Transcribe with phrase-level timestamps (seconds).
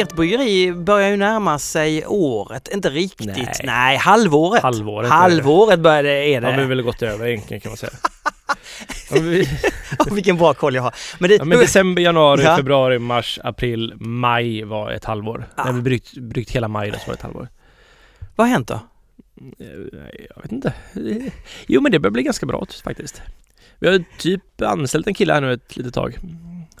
[0.00, 2.68] Ert bryggeri börjar ju närma sig året.
[2.68, 3.26] Inte riktigt.
[3.36, 3.96] Nej, Nej.
[3.96, 4.62] halvåret.
[4.62, 5.10] Halvåret.
[5.10, 6.50] Halvåret börjar det, är det.
[6.50, 7.92] Ja, men väl gått över egentligen kan man säga.
[9.22, 9.48] vi,
[9.98, 10.94] Åh, vilken bra koll jag har.
[11.18, 12.56] Men det, ja, men december, januari, Ja.
[12.56, 15.48] februari, mars, april, maj var ett halvår.
[15.54, 15.64] Ah.
[15.64, 17.48] När vi bryggt, bryggt hela maj då så var det ett halvår.
[18.36, 18.74] vad har hänt då?
[19.58, 19.66] Eh,
[20.34, 20.72] Jag vet inte.
[21.66, 23.22] Jo men det börjar bli ganska bra faktiskt.
[23.78, 26.18] Vi har typ anställt en kille här nu ett litet tag.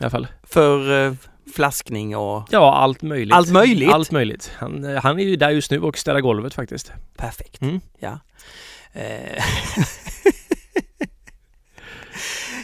[0.00, 0.26] alla fall.
[0.42, 1.12] För eh,
[1.54, 2.48] flaskning och...
[2.50, 3.34] Ja, allt möjligt.
[3.34, 3.90] Allt möjligt?
[3.90, 4.52] Allt möjligt.
[4.58, 6.92] Han, eh, han är ju där just nu och städar golvet faktiskt.
[7.16, 7.62] Perfekt.
[7.62, 7.80] Mm.
[7.98, 8.18] Ja.
[8.92, 9.44] Eh.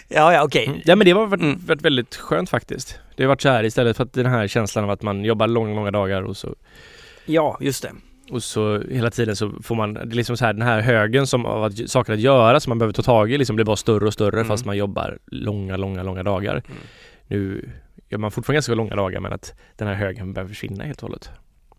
[0.09, 0.67] ja, ja, okej.
[0.67, 0.81] Mm.
[0.85, 1.59] Ja men det har varit, Mm.
[1.67, 2.99] varit väldigt skönt faktiskt.
[3.17, 5.47] Det har varit så här istället för att den här känslan av att man jobbar
[5.49, 6.55] långa, långa dagar och så
[7.27, 7.93] Ja, just det.
[8.31, 11.27] och så hela tiden så får man, det är liksom så här den här högen
[11.27, 13.77] som av att, saker att göra som man behöver ta tag i liksom blir bara
[13.77, 14.49] större och större Mm.
[14.49, 16.53] fast man jobbar långa, långa, långa dagar.
[16.67, 16.79] Mm.
[17.27, 17.71] Nu
[18.15, 21.09] gör man fortfarande ganska långa dagar men att den här högen behöver försvinna helt och
[21.09, 21.31] hållet.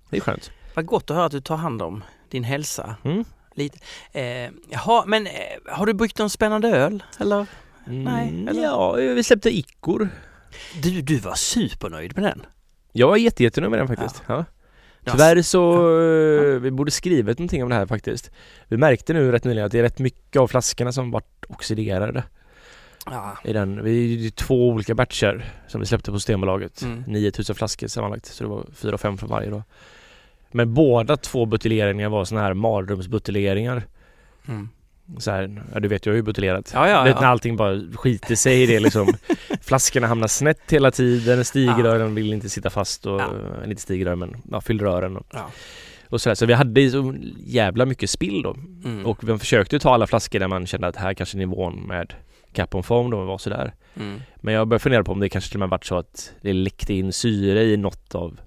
[0.10, 0.52] Det är skönt.
[0.74, 2.96] Vad gott att höra att du tar hand om din hälsa.
[3.04, 3.26] Mm.
[3.54, 3.78] Lite.
[4.12, 5.32] Eh, jaha, men eh,
[5.66, 7.04] har du bryggt någon spännande öl?
[7.20, 7.48] Eller?
[7.86, 8.64] Nej, Mm, eller?
[8.64, 10.10] Ja, vi släppte Ickor.
[10.84, 12.46] Du, du var supernöjd med den.
[12.92, 14.24] Jag är jätte, jättenöjd med den faktiskt.
[14.28, 14.46] Ja.
[15.04, 18.32] Ja, Tyvärr så, eh, vi borde skrivit någonting om det här faktiskt.
[18.68, 22.24] Vi märkte nu rätt nyligen att det är rätt mycket av flaskorna som varit oxiderade
[23.06, 23.38] Ja.
[23.44, 23.84] i den.
[23.84, 26.82] Vi det är två olika batcher som vi släppte på Systembolaget.
[26.82, 27.04] Mm.
[27.08, 29.64] 9000 flaskor sammanlagt, så det var fyra och fem från varje då.
[30.52, 33.84] Men båda två buteljeringar var såna här mardrömsbuteljeringar.
[34.48, 34.70] Mm.
[35.18, 36.72] Så här, ja du vet jag har ju buteljerat.
[36.74, 37.28] Ja, ja, vet när ja.
[37.28, 39.14] allting bara skiter sig i det liksom.
[39.62, 42.08] Flaskorna hamnar snett hela tiden, stigrören Ja.
[42.08, 43.30] vill inte sitta fast och, Ja.
[43.58, 45.50] eller inte stigrör men ja, fyllrören och, Ja.
[46.10, 46.36] och sådär.
[46.36, 48.56] Så vi hade så jävla mycket spill då.
[48.86, 49.06] Mm.
[49.06, 52.14] Och vi försökte ta alla flaskor där man kände att här kanske nivån med
[52.56, 53.74] Cap on Foam då var sådär.
[53.96, 54.22] Mm.
[54.36, 56.54] Men jag börjar fundera på om det kanske till och med varit så att det
[56.54, 58.40] läckte in syre i något av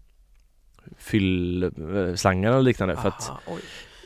[0.98, 2.96] fyllslangarna och liknande.
[2.96, 3.60] För att Aha, oj.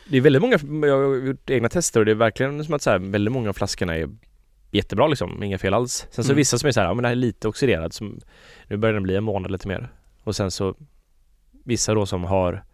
[0.08, 2.82] det är väldigt många, jag har gjort egna tester och det är verkligen som att
[2.82, 4.08] så här, väldigt många av flaskorna är
[4.70, 6.06] jättebra liksom, inga fel alls.
[6.10, 6.36] Sen så Mm.
[6.36, 8.20] vissa som är så här, ja men det här är lite oxiderat, som,
[8.66, 9.88] nu börjar den bli en månad lite mer.
[10.24, 10.74] Och sen så
[11.64, 12.64] vissa då som har,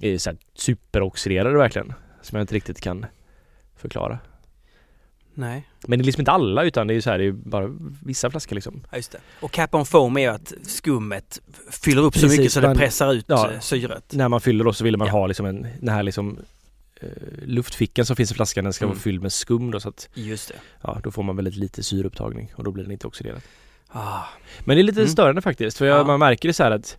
[0.00, 3.06] är så här superoxiderade verkligen, som jag inte riktigt kan
[3.76, 4.18] förklara.
[5.34, 7.70] Nej, Men det är liksom inte alla utan det är så här, det är bara
[8.04, 8.84] vissa flaskor liksom.
[8.90, 9.18] ja, just det.
[9.40, 11.40] Och cap on foam är ju att skummet
[11.70, 13.52] fyller upp så Precis, mycket så det man- pressar ut ja.
[13.52, 14.04] eh, syret.
[14.12, 15.12] När man fyller då så vill man Ja.
[15.12, 16.38] ha liksom en, den här liksom
[17.00, 17.08] eh,
[17.44, 18.94] luftfickan som finns i flaskan den ska Mm.
[18.94, 20.54] vara fylld med skum då så att Just det.
[20.82, 23.40] ja, då får man väldigt lite syreupptagning och då blir den inte oxiderad.
[23.88, 24.22] Ah.
[24.64, 25.10] Men det är lite Mm.
[25.12, 26.04] störande faktiskt för jag, Ja.
[26.04, 26.96] man märker det så här att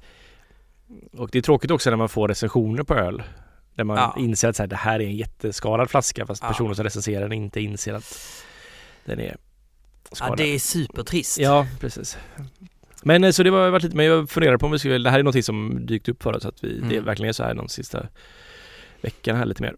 [1.18, 3.24] och det är tråkigt också när man får recensioner på öl
[3.76, 4.16] där man Ja.
[4.18, 6.48] inser att så här, det här är en jätteskadad flaska fast Ja.
[6.50, 8.18] personen som recenserar den inte inser att
[9.06, 9.26] den är
[10.10, 10.38] Ja, skadad.
[10.38, 11.38] det är supertrist.
[11.40, 12.18] Ja, precis.
[13.04, 15.10] Men eh, så det var varit lite, men jag funderar på om vi skulle, det
[15.10, 16.90] här är någonting som dykt upp för oss, att vi, Mm.
[16.90, 18.08] det verkligen är så här de sista
[19.02, 19.76] veckan här lite mer.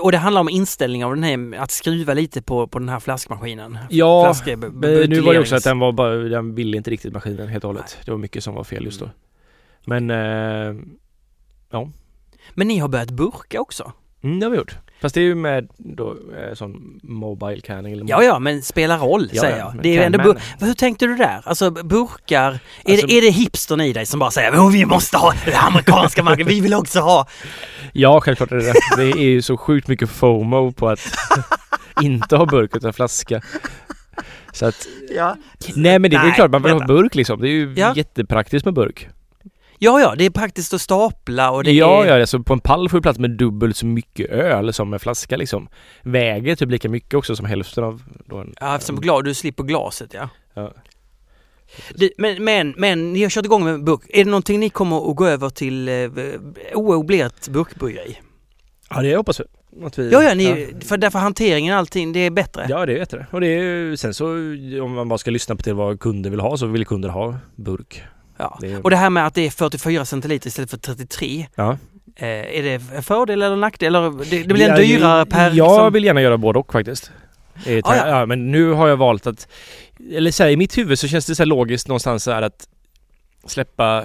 [0.00, 3.00] Och det handlar om inställning av den här, att skruva lite på, på den här
[3.00, 3.78] flaskmaskinen.
[3.90, 7.48] Ja, Flaske, nu var det också att den var bara, den ville inte riktigt maskinen
[7.48, 7.98] helt och hållet.
[8.04, 9.10] Det var mycket som var fel just då.
[9.84, 10.74] Men, eh,
[12.54, 13.92] Men ni har börjat burka också?
[14.24, 14.76] mm, det har vi gjort.
[15.00, 18.98] Fast det är ju med då eh, sån mobile canning eller Ja, ja, men spelar
[18.98, 19.74] roll Ja, säger ja, jag.
[19.74, 21.42] men Det är ju ändå bur- Hur tänkte du där?
[21.44, 22.42] Alltså burkar,
[22.84, 25.32] är, Alltså- det, är det hipstern i dig som bara säger oh, vi måste ha
[25.44, 27.26] den amerikanska marken, vi vill också ha.
[27.92, 28.74] Ja, självklart är det det.
[28.96, 31.00] Det är ju så sjukt mycket FOMO på att
[32.02, 33.40] inte ha burk utan flaska.
[34.52, 34.86] Så att,
[35.16, 35.36] Ja,
[35.74, 36.94] nej men det är Nej, klart man vill ha vänta.
[36.94, 37.40] burk liksom.
[37.40, 37.92] Det är ju Ja.
[37.96, 39.08] jättepraktiskt med burk.
[39.78, 42.08] Ja, ja det är praktiskt att stapla och det ja, är...
[42.08, 45.00] ja, alltså på en pall får du plats med dubbelt så mycket öl som en
[45.00, 45.68] flaska liksom.
[46.02, 49.34] Väger typ lika mycket också som hälften av då en, Ja, eftersom på gla- du
[49.34, 50.28] slipper glaset ja.
[50.54, 50.72] Ja.
[51.94, 54.00] Det, men, men, men ni har kört igång med burk.
[54.08, 55.94] Är det någonting ni kommer att gå över till eh,
[57.26, 58.18] ett burkbryggeri?
[58.90, 59.48] Ja, det hoppas jag.
[59.86, 62.66] Att vi, Ja, ja, ni, för därför hanteringen och allting, det är bättre.
[62.68, 63.24] Ja, det vet jag.
[63.30, 64.26] Och det är sen så
[64.82, 67.36] om man bara ska lyssna på till vad kunder vill ha så vill kunder ha
[67.56, 68.02] burk.
[68.38, 68.58] Ja.
[68.60, 71.46] Det är- Och det här med att det är 44 centiliter istället för 33.
[71.54, 71.76] Ja.
[72.16, 73.94] Eh, är det en fördel eller nackdel?
[73.94, 75.44] Eller det, det blir en dyrare per...
[75.44, 77.10] Jag liksom- vill gärna göra både och faktiskt.
[77.66, 78.08] Eh, Ah, ja.
[78.08, 79.48] ja, men nu har jag valt att,
[80.12, 82.68] eller så här, i mitt huvud så känns det så här logiskt någonstans så att
[83.46, 84.04] släppa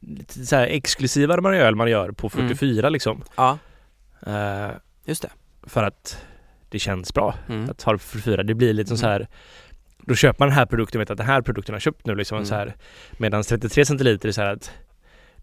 [0.00, 2.48] lite så här exklusivare man öl man gör på Mm.
[2.48, 3.22] 44 liksom.
[3.36, 3.58] Ja,
[4.26, 4.70] Eh,
[5.04, 5.30] just det.
[5.62, 6.16] för att
[6.68, 7.70] det känns bra Mm.
[7.70, 8.42] att ha det på 44.
[8.42, 8.98] Det blir lite Mm.
[8.98, 9.28] så här
[10.06, 12.14] då köper man den här produkten och vet att den här produkten har köpt nu
[12.14, 12.46] liksom Mm.
[12.46, 12.76] så här.
[13.18, 14.70] Medan 33 centiliter är så här att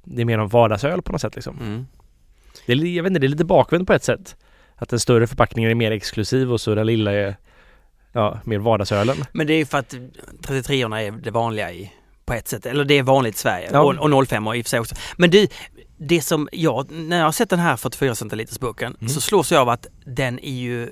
[0.04, 1.58] det är mer en vardagsöl på något sätt liksom.
[1.62, 1.88] Mm.
[2.66, 4.36] Det är, jag vet inte, det är lite bakvänt på ett sätt.
[4.76, 7.36] Att den större förpackningen är mer exklusiv och så den lilla är
[8.12, 9.18] ja, mer vardagsölen.
[9.32, 9.94] Men det är ju för att
[10.42, 11.92] 33orna är det vanliga i
[12.26, 12.66] på ett sätt.
[12.66, 13.70] Eller det är vanligt i Sverige.
[13.74, 13.80] Ja.
[13.82, 14.96] Och, och 05 i och för sig också.
[15.18, 15.48] Men du,
[15.98, 19.10] det som jag, när jag har sett den här 44 centiliters burken Mm.
[19.10, 20.84] så slås jag av att den är ju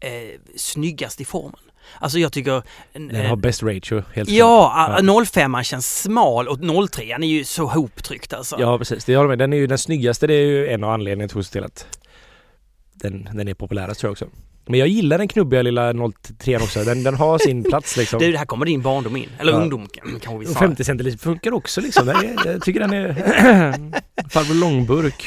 [0.00, 1.60] eh, snyggast i formen.
[2.00, 2.62] Alltså jag tycker...
[2.92, 5.02] Den har bäst ratio, helt Ja, klart.
[5.04, 5.24] ja.
[5.24, 8.56] 05 känns smal och 03 är ju så hoptryckt alltså.
[8.58, 9.38] Ja precis, det de med.
[9.38, 11.86] Den är ju den snyggaste, det är ju en av anledningarna tror jag, till att
[12.94, 14.26] den, den är populärast tror jag också.
[14.68, 15.92] Men jag gillar den knubbiga lilla
[16.38, 18.18] 03 också, den, den har sin plats liksom.
[18.18, 19.28] Du, här kommer din barndom in.
[19.38, 19.58] Eller Ja.
[19.58, 19.88] ungdom
[20.22, 20.58] kanske vi sa.
[20.60, 22.08] 50 centiliter funkar också liksom.
[22.08, 23.12] Är, jag tycker den är
[24.30, 25.26] farbror långburk.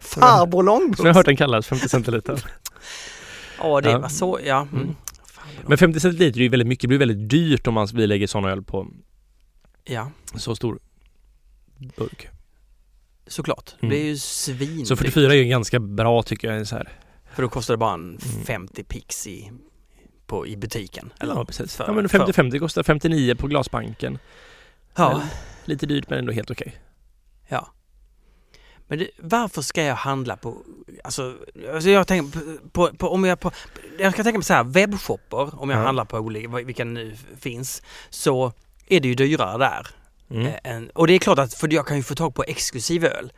[0.00, 1.14] Farbror Som jag har långburk.
[1.16, 2.44] hört den kallas, 50 centiliter.
[3.58, 4.66] Ja, det var så, ja.
[4.72, 4.96] Mm.
[5.52, 5.64] Mm.
[5.68, 8.26] Men 50 centiliter är ju väldigt mycket, det blir väldigt dyrt om man, vi lägger
[8.26, 8.86] sådana öl på
[9.84, 10.78] Ja, så stor
[11.96, 12.28] burk.
[13.26, 13.74] såklart.
[13.80, 13.90] Mm.
[13.90, 14.86] Det är ju svin.
[14.86, 16.66] Så 44 är ju ganska bra tycker jag.
[16.66, 16.88] Så här.
[17.34, 18.44] För då kostar det bara en Mm.
[18.44, 19.50] 50 pix i,
[20.26, 21.12] på, i butiken.
[21.20, 21.34] Eller?
[21.34, 21.76] ja precis.
[21.76, 24.18] för- ja men för- 50-50 kostar 59 på Glasbanken.
[24.96, 25.22] Ja,
[25.64, 26.74] Lite dyrt men ändå helt okej.
[27.48, 27.72] ja.
[28.90, 30.56] Men det, varför ska jag handla på,
[31.04, 31.36] alltså,
[31.74, 32.58] alltså jag tänker på,
[32.88, 33.50] på, på om jag på,
[33.98, 35.84] jag kan tänka mig så här, webbshopper, om jag Ja.
[35.84, 38.52] handlar på olika, vilka nu finns, så
[38.86, 39.86] är det ju dyrare där.
[40.30, 40.46] Mm.
[40.46, 43.04] Eh, än- och det är klart att, för jag kan ju få tag på exklusiv
[43.04, 43.32] öl.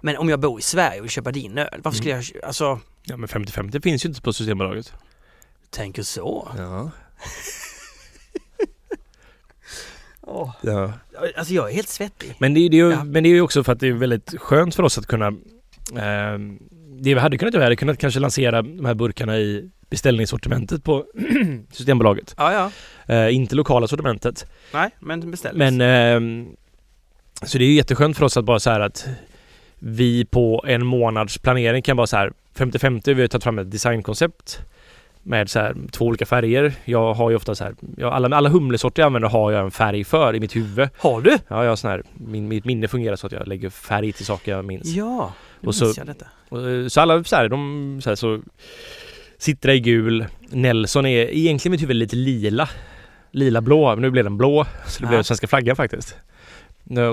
[0.00, 2.24] Men om jag bor i Sverige och vill köpa din öl, varför skulle Mm.
[2.34, 4.92] jag, alltså, Ja men 50-50 finns ju inte på Systembolaget.
[5.70, 6.48] tänker så?
[6.58, 6.90] Ja.
[10.26, 10.50] Åh.
[10.60, 10.92] ja.
[11.36, 12.34] Alltså jag är helt svettig.
[12.38, 13.04] Men, det, är- det är ju, Ja.
[13.04, 15.26] men det är ju också för att det är väldigt skönt för oss att kunna
[15.96, 16.38] eh,
[17.00, 21.04] Det vi hade kunnat göra, hade kunnat kanske lansera de här burkarna i beställningssortimentet på
[21.72, 22.34] Systembolaget.
[22.38, 22.52] Ja,
[23.06, 23.14] ja.
[23.14, 24.46] Eh, inte lokala sortimentet.
[24.74, 25.56] Nej, men beställ.
[25.56, 26.46] Men ehm,
[27.42, 29.06] Så det är ju jätteskönt för oss att bara så här att
[29.78, 33.70] Vi på en månads planering kan bara så här 50-50, vi har tagit fram ett
[33.70, 34.60] designkoncept
[35.22, 36.72] med så här två olika färger.
[36.84, 39.70] Jag har ju ofta så här, jag, alla, alla humlesorter jag använder har jag en
[39.70, 40.88] färg för i mitt huvud.
[40.98, 41.30] Har du?
[41.48, 44.26] Ja, jag har sån här, min, mitt minne fungerar så att jag lägger färg till
[44.26, 44.86] saker jag minns.
[44.96, 46.26] Ja, nu Och så- minns jag detta.
[46.48, 48.40] Och, eh, Så alla så här, de så här, så
[49.38, 52.68] Citra är gul, Nelson är egentligen mitt huvud lite lila.
[53.30, 54.66] Lila blå, men nu blev den blå.
[54.86, 55.08] Så det Ja.
[55.10, 56.16] blev svenska flaggan faktiskt.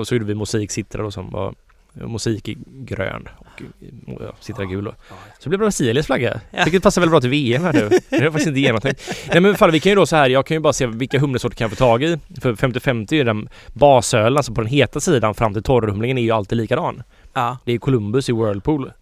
[0.00, 1.54] Och så gjorde vi mosaik Citra då som var
[1.94, 3.88] Mosaik i grön och eh,
[4.20, 4.94] ja, Citra gul då.
[5.08, 5.16] Ja.
[5.38, 6.40] Så det blev Brasiliens flagga.
[6.50, 6.64] Ja.
[6.64, 7.88] Vilket passar väldigt bra till VM här nu.
[7.88, 9.02] Det har jag faktiskt inte genomtänkt.
[9.32, 11.18] Nej men fall, vi kan ju då så här, jag kan ju bara se vilka
[11.18, 12.18] humlesorter kan jag få tag i.
[12.40, 16.22] För 50-50 är ju den basölen, alltså på den heta sidan fram till torrhumlingen är
[16.22, 17.02] ju alltid likadan.
[17.32, 17.58] Ja.
[17.64, 18.92] Det är Columbus i Whirlpool.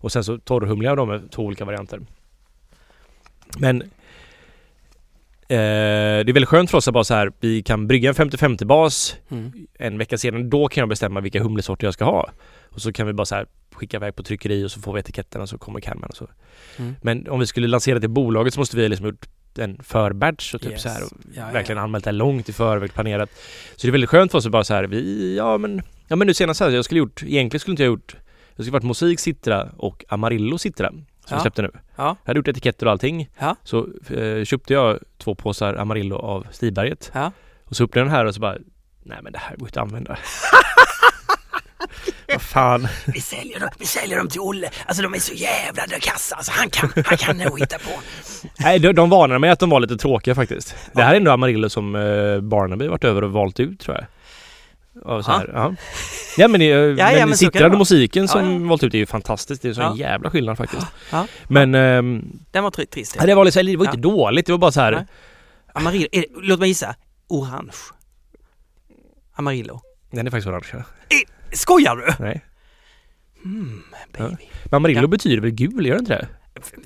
[0.00, 2.00] Och sen så torrhumlar de med två olika varianter.
[3.58, 3.88] Men eh,
[5.48, 8.64] det är väldigt skönt för oss att bara så här, vi kan brygga en 50-50
[8.64, 9.52] bas Mm.
[9.78, 10.42] en vecka senare.
[10.42, 12.30] Då kan jag bestämma vilka humlesorter jag ska ha.
[12.68, 15.00] Och så kan vi bara så här skicka iväg på tryckeri och så får vi
[15.00, 16.28] etiketten och så kommer kammen och så.
[16.76, 16.94] Mm.
[17.02, 19.26] Men om vi skulle lansera till bolaget så måste vi liksom gjort
[19.58, 20.82] en förbatch och typ Yes.
[20.82, 21.84] så här och Ja, verkligen ja.
[21.84, 23.30] anmält det långt i förväg planerat.
[23.76, 26.16] Så det är väldigt skönt för oss att bara så här, vi, ja men, ja
[26.16, 28.16] men nu senast här, jag skulle gjort, egentligen skulle inte jag gjort,
[28.56, 30.92] jag skulle varit Mosaik Citra och Amarillo Citra
[31.28, 31.36] som Ja.
[31.38, 31.70] vi släppte nu.
[31.96, 32.16] Ja.
[32.24, 33.28] Jag hade gjort etiketter och allting.
[33.38, 33.56] Ja.
[33.64, 37.10] Så eh, köpte jag två påsar Amarillo av Stiberget.
[37.14, 37.32] Ja.
[37.64, 38.56] Och så öppnade jag den här och så bara,
[39.02, 40.18] nej men det här går inte att använda.
[42.32, 42.88] Vad fan.
[43.06, 44.70] Vi säljer, dem, vi säljer dem till Olle.
[44.86, 46.36] Alltså de är så jävla kassa.
[46.36, 47.90] Alltså han kan, han kan nog hitta på.
[48.58, 50.74] Nej, de, de varnade mig att de var lite tråkiga faktiskt.
[50.92, 54.06] Det här är ändå Amarillo som eh, Barnaby varit över och valt ut tror jag.
[55.04, 55.36] Och så Ja.
[55.38, 55.74] här, ja.
[56.36, 57.78] ja men, eh, ja, men, men det vara.
[57.78, 59.62] musiken som Ja, valt ut är ju fantastiskt.
[59.62, 59.96] Det är en sån Ja.
[59.96, 60.86] jävla skillnad faktiskt.
[61.12, 61.26] Ja.
[61.48, 63.16] Men ehm, Den var tri- trist.
[63.20, 64.02] ja, det var, liksom, det var inte Ja.
[64.02, 65.06] dåligt, det var bara så här.
[65.72, 66.94] Amarillo, är, det- låt mig gissa.
[67.28, 67.72] Orange.
[69.34, 69.80] Amarillo.
[70.10, 70.66] Den är faktiskt orange.
[70.72, 70.82] ja.
[71.52, 72.24] Skojar du?
[72.24, 72.44] Nej.
[73.44, 73.82] Mm,
[74.18, 74.36] baby.
[74.64, 75.06] Men Amarillo Ja.
[75.06, 76.28] betyder väl gul, gör det inte det?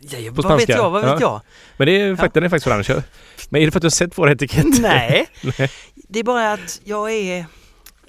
[0.00, 0.72] Ja, ja, På vad vet spanska.
[0.82, 0.90] jag?
[0.90, 1.40] Vad vet jag?
[1.76, 2.84] Men det är, fakt- den är faktiskt orange.
[2.88, 3.02] ja.
[3.50, 4.82] Men är det för att du har sett våra etiketter?
[4.82, 5.26] Nej.
[5.58, 5.70] Nej.
[6.08, 7.46] Det är bara att jag är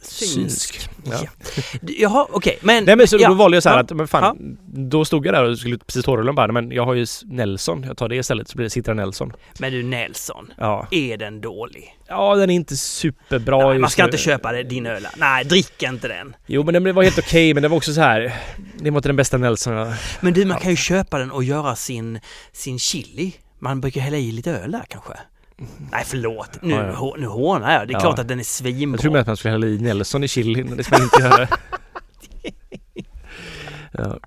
[0.06, 0.90] synsk.
[1.06, 1.12] Ja.
[1.24, 1.30] Ja.
[1.98, 2.58] Jaha, okej.
[2.62, 3.28] Men, Nej men så ja.
[3.30, 3.82] då valde jag så här Ja.
[3.82, 6.94] att, men fan, då stod jag där och skulle precis och bara, men jag har
[6.94, 9.34] ju Nelson, jag tar det istället så blir det Citra Nelson.
[9.60, 10.88] men du Nelson, Ja.
[10.92, 11.98] är den dålig?
[12.08, 14.08] Ja, den är inte superbra Nej, man ska nu.
[14.08, 15.08] inte köpa det, din öl.
[15.18, 16.36] Nej, drick inte den.
[16.46, 18.34] Jo men den var helt okej, men det var också så här.
[18.80, 19.94] Det var inte den bästa Nelson jag...
[20.22, 22.20] Men du, man kan ju köpa den och göra sin,
[22.52, 23.34] sin chili.
[23.60, 25.14] Man brukar hälla i lite öl där kanske.
[25.92, 26.50] Nej, förlåt.
[26.62, 27.16] Nu, Ja, ja.
[27.20, 27.88] nu hånar jag.
[27.88, 28.00] Det är Ja.
[28.00, 28.96] klart att den är svinbra.
[28.98, 31.04] Jag tror med att man skulle hälla i Nelson i chili, men det ska man
[31.04, 31.48] inte göra.
[33.92, 34.20] ja.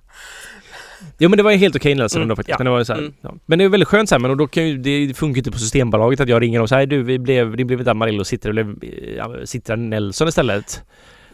[1.19, 2.49] Jo men det var ju helt okej Nelson Mm, ändå faktiskt.
[2.49, 2.57] ja.
[2.59, 3.13] Men, det var ju så här, Mm.
[3.21, 3.33] ja.
[3.45, 5.57] men det är väldigt skönt så här, men då kan ju, det funkar inte på
[5.59, 8.63] Systembolaget att jag ringer och säger du, vi blev, det blev inte Amarillo Citra, det
[8.63, 10.83] blev ja, Citra Nelson istället.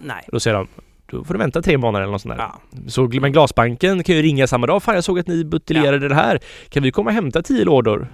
[0.01, 0.27] Nej.
[0.31, 0.67] Då säger de,
[1.11, 2.43] då får du vänta tre månader eller något sånt där.
[2.43, 2.61] Ja.
[2.87, 4.83] Så men Glasbanken kan ju ringa samma dag.
[4.83, 6.39] Fan jag såg att ni buteljerade det här.
[6.69, 8.07] Kan vi komma och hämta tio lådor?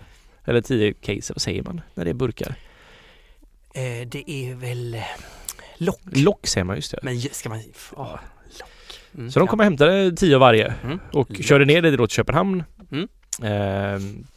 [0.45, 1.81] Eller tio case, vad säger man?
[1.93, 2.55] När det är burkar.
[3.73, 5.01] Eh, det är väl eh,
[5.77, 5.99] lock.
[6.05, 6.99] Lock säger man, just det.
[7.03, 7.59] Men ska man...
[7.91, 8.11] Oh,
[8.59, 8.99] lock.
[9.15, 9.49] Mm, Så de ja.
[9.49, 10.99] kom och hämtade tio av varje Mm.
[11.13, 11.43] och Lock.
[11.43, 12.63] körde ner det då till Köpenhamn.
[12.91, 13.07] Mm.
[13.43, 14.27] Ehm,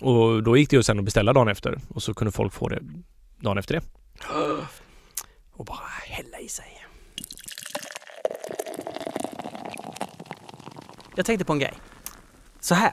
[0.00, 2.68] och då gick det ju sen att beställa dagen efter och så kunde folk få
[2.68, 2.78] det
[3.40, 3.82] dagen efter det.
[5.52, 6.84] Och bara hälla i sig.
[11.16, 11.74] Jag tänkte på en grej.
[12.60, 12.92] Så här.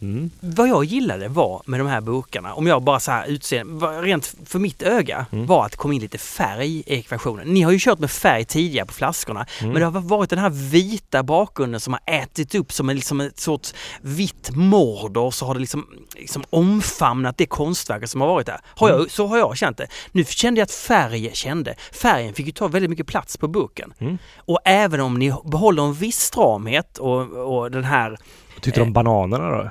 [0.00, 0.30] Mm.
[0.40, 4.34] Vad jag gillade var med de här burkarna, om jag bara så här var- rent
[4.44, 5.46] för mitt öga, Mm.
[5.46, 7.48] var att det kom in lite färg i ekvationen.
[7.48, 9.72] Ni har ju kört med färg tidigare på flaskorna, Mm.
[9.72, 13.20] men det har varit den här vita bakgrunden som har ätit upp som en, liksom
[13.20, 15.86] ett sorts vitt mordor så har det liksom,
[16.16, 18.60] liksom omfamnat det konstverket som har varit där.
[18.64, 19.08] Har jag, Mm.
[19.08, 19.86] Så har jag känt det.
[20.12, 21.74] Nu kände jag att färg kände.
[21.92, 23.92] Färgen fick ju ta väldigt mycket plats på burken.
[23.98, 24.18] Mm.
[24.36, 28.10] Och även om ni behåller en viss stramhet och, och den här
[28.54, 28.92] Vad tyckte du om Eh.
[28.92, 29.70] bananerna då?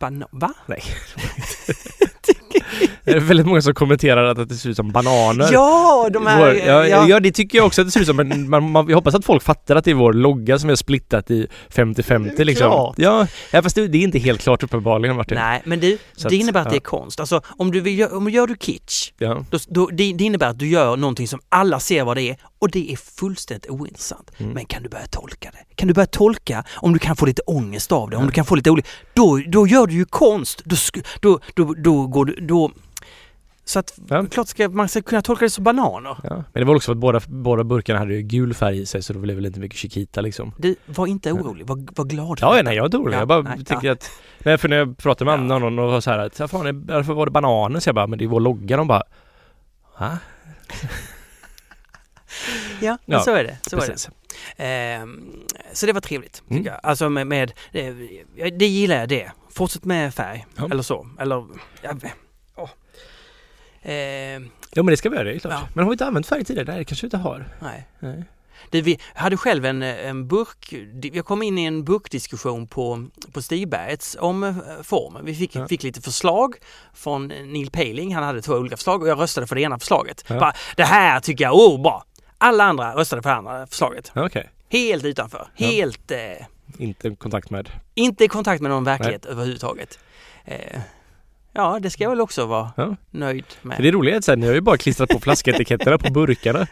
[0.00, 0.54] Bana- va?
[0.66, 0.82] Nej.
[3.04, 5.48] det är väldigt många som kommenterar att det ser ut som bananer.
[5.52, 6.38] Ja, de här...
[6.38, 7.20] Vår, ja, ja.
[7.20, 8.16] det tycker jag också att det ser ut som.
[8.16, 10.74] Men man, man, jag hoppas att folk fattar att det är vår logga som är
[10.74, 12.66] splittat i 50-50 liksom.
[12.66, 12.94] Klart.
[12.98, 15.38] Ja, ja, fast det, det är inte helt klart uppenbarligen Martin.
[15.38, 16.76] Nej, men du, Så det att, innebär att det ja.
[16.76, 17.20] är konst.
[17.20, 19.44] Alltså om du vill, om gör du kitsch, Ja.
[19.50, 22.36] då, då, det, det innebär att du gör någonting som alla ser vad det är
[22.58, 24.30] och det är fullständigt ointressant.
[24.38, 24.52] Mm.
[24.52, 25.74] Men kan du börja tolka det?
[25.74, 28.44] Kan du börja tolka om du kan få lite ångest av det, om du kan
[28.44, 28.88] få lite olika...
[29.14, 30.62] Då, då gör du ju konst.
[30.64, 30.76] Då,
[31.20, 32.46] då, då, då går du...
[32.46, 32.70] Då,
[33.64, 34.26] så att Ja.
[34.30, 36.16] klart ska man ska kunna tolka det som bananer.
[36.22, 36.30] Ja.
[36.52, 39.02] Men det var också för att båda, båda burkarna hade ju gul färg i sig
[39.02, 40.52] så det blev väl inte mycket Chiquita liksom.
[40.58, 43.14] Du, var inte orolig, var, var glad för Ja, nej jag är inte orolig.
[43.14, 44.10] Ja, jag bara nej, tänker att...
[44.38, 45.58] Nej för när jag pratade med Ja.
[45.58, 47.80] någon och var så här att, "Ja, fan, varför var det bananer?
[47.80, 48.76] Så jag bara, men det är vår logga.
[48.76, 49.02] De bara,
[49.98, 50.18] va?
[52.80, 53.58] Ja, Ja, så är det.
[53.70, 54.10] Så är det.
[54.64, 55.22] Ehm,
[55.72, 56.64] så det var trevligt, Mm.
[56.64, 56.80] jag.
[56.82, 57.90] Alltså med, med det,
[58.58, 59.30] det gillar jag det.
[59.50, 60.68] Fortsätt med färg, Ja.
[60.70, 61.06] eller så.
[61.18, 61.44] Eller,
[61.82, 61.90] ja,
[63.84, 65.52] Ehm, Ja men det ska vi göra, det är klart.
[65.54, 65.68] Ja.
[65.74, 66.66] Men har vi inte använt färg tidigare?
[66.68, 67.48] Nej det kanske vi inte har.
[67.60, 67.88] nej.
[67.98, 68.24] Nej.
[68.70, 70.74] Det, vi hade själv en, en burk,
[71.14, 75.24] jag kom in i en burkdiskussion på, på Stigbergets om eh, formen.
[75.24, 75.68] Vi fick, Ja.
[75.68, 76.54] fick lite förslag
[76.94, 80.24] från Neil Paling, han hade två olika förslag och jag röstade för det ena förslaget.
[80.28, 80.40] Ja.
[80.40, 82.04] Bara, det här tycker jag, oh bra!
[82.38, 84.12] Alla andra röstade för det andra förslaget.
[84.14, 84.50] Okej.
[84.68, 86.18] Helt utanför, helt eh,
[86.78, 87.70] Inte i kontakt med...
[87.94, 89.98] Inte i kontakt med någon verklighet överhuvudtaget.
[90.44, 90.80] Eh,
[91.54, 92.96] ja, det ska jag väl också vara Ja.
[93.10, 93.76] nöjd med.
[93.76, 96.66] För det roliga är att ni har ju bara klistrat på flasketiketterna på burkarna.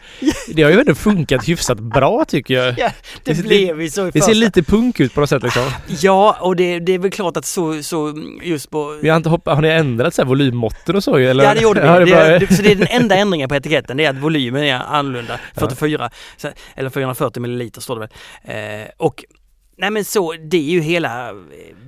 [0.53, 2.79] Det har ju ändå funkat hyfsat bra tycker jag.
[2.79, 2.89] Ja,
[3.23, 4.25] det, det- blev ju så i Det första.
[4.27, 5.63] ser lite punk ut på något sätt liksom.
[6.01, 8.13] Ja, och det, det är väl klart att så, så
[8.43, 8.99] just på...
[9.01, 11.43] Vi har, inte hoppat, har ni ändrat så här volymmåtten och så eller?
[11.43, 11.87] Ja det gjorde vi.
[11.87, 14.17] Ja, det bara- det, så det är den enda ändringen på etiketten, det är att
[14.17, 15.39] volymen är annorlunda.
[15.55, 18.07] 44, så, eller 440 milliliter står det
[18.45, 18.81] väl.
[18.81, 19.23] Eh, och
[19.77, 21.33] nej men så, det är ju hela,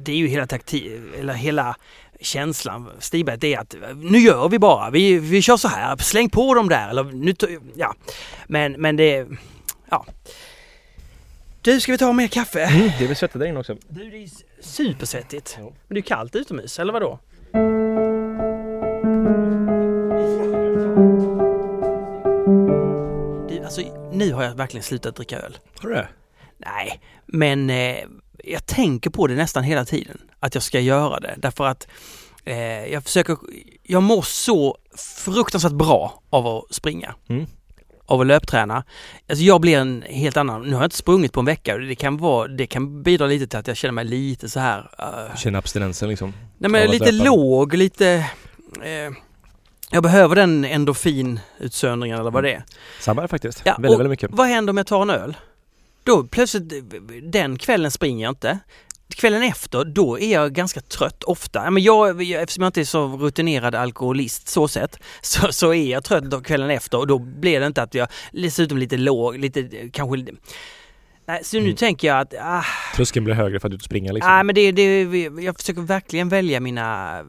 [0.05, 1.75] det är ju hela taktik, eller hela
[2.19, 6.29] känslan, Stigberg, det är att nu gör vi bara, vi, vi kör så här, släng
[6.29, 7.36] på dem där eller nu,
[7.75, 7.95] ja.
[8.48, 9.27] Men, men det,
[9.89, 10.05] ja.
[11.62, 12.63] Du, ska vi ta mer kaffe?
[12.63, 13.77] Mm, det är väl svettigt där inne också.
[13.88, 14.29] Du, det är
[14.60, 15.55] supersvettigt.
[15.60, 15.63] Ja.
[15.63, 17.19] Men det är kallt utomhus, eller vadå?
[23.50, 23.81] Du, alltså,
[24.12, 25.57] nu har jag verkligen slutat dricka öl.
[25.79, 26.07] Har du det?
[26.57, 27.97] Nej, men eh,
[28.43, 30.17] jag tänker på det nästan hela tiden.
[30.39, 31.35] Att jag ska göra det.
[31.38, 31.88] Därför att
[32.45, 33.38] eh, jag försöker,
[33.83, 34.77] jag mår så
[35.25, 37.15] fruktansvärt bra av att springa.
[37.27, 37.45] Mm.
[38.07, 38.83] Av att löpträna.
[39.29, 41.81] Alltså jag blir en helt annan, nu har jag inte sprungit på en vecka och
[41.81, 44.89] det kan, vara, det kan bidra lite till att jag känner mig lite så här
[45.00, 46.33] eh, Känner abstinensen liksom.
[46.57, 47.29] Nej men lite löpa.
[47.29, 48.07] låg, lite...
[48.83, 49.12] Eh,
[49.91, 52.63] jag behöver den endorfinutsöndringen eller vad det är.
[53.00, 53.62] Samma här faktiskt.
[53.65, 54.31] Ja, väldigt, väldigt mycket.
[54.31, 55.38] Vad händer om jag tar en öl?
[56.05, 56.83] Då plötsligt,
[57.31, 58.59] den kvällen springer jag inte.
[59.15, 61.71] Kvällen efter, då är jag ganska trött ofta.
[61.71, 66.03] Men jag, eftersom jag inte är så rutinerad alkoholist så sett, så, så är jag
[66.03, 69.89] trött då kvällen efter och då blir det inte att jag dessutom lite låg, lite
[69.93, 70.31] kanske...
[71.27, 71.75] Nej, så nu Mm.
[71.75, 72.63] tänker jag att, ah,
[72.95, 74.31] Tröskeln blir högre för att du inte springer liksom.
[74.31, 75.01] nej men det, det,
[75.43, 77.19] jag försöker verkligen välja mina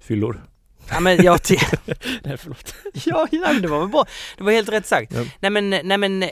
[0.00, 0.44] Fyllor.
[0.90, 1.40] Ja men jag,
[2.24, 2.74] Nej förlåt.
[3.04, 4.06] Ja, men det var väl bra.
[4.36, 5.12] Det var helt rätt sagt.
[5.14, 5.24] Ja.
[5.40, 6.24] Nej men, nej men,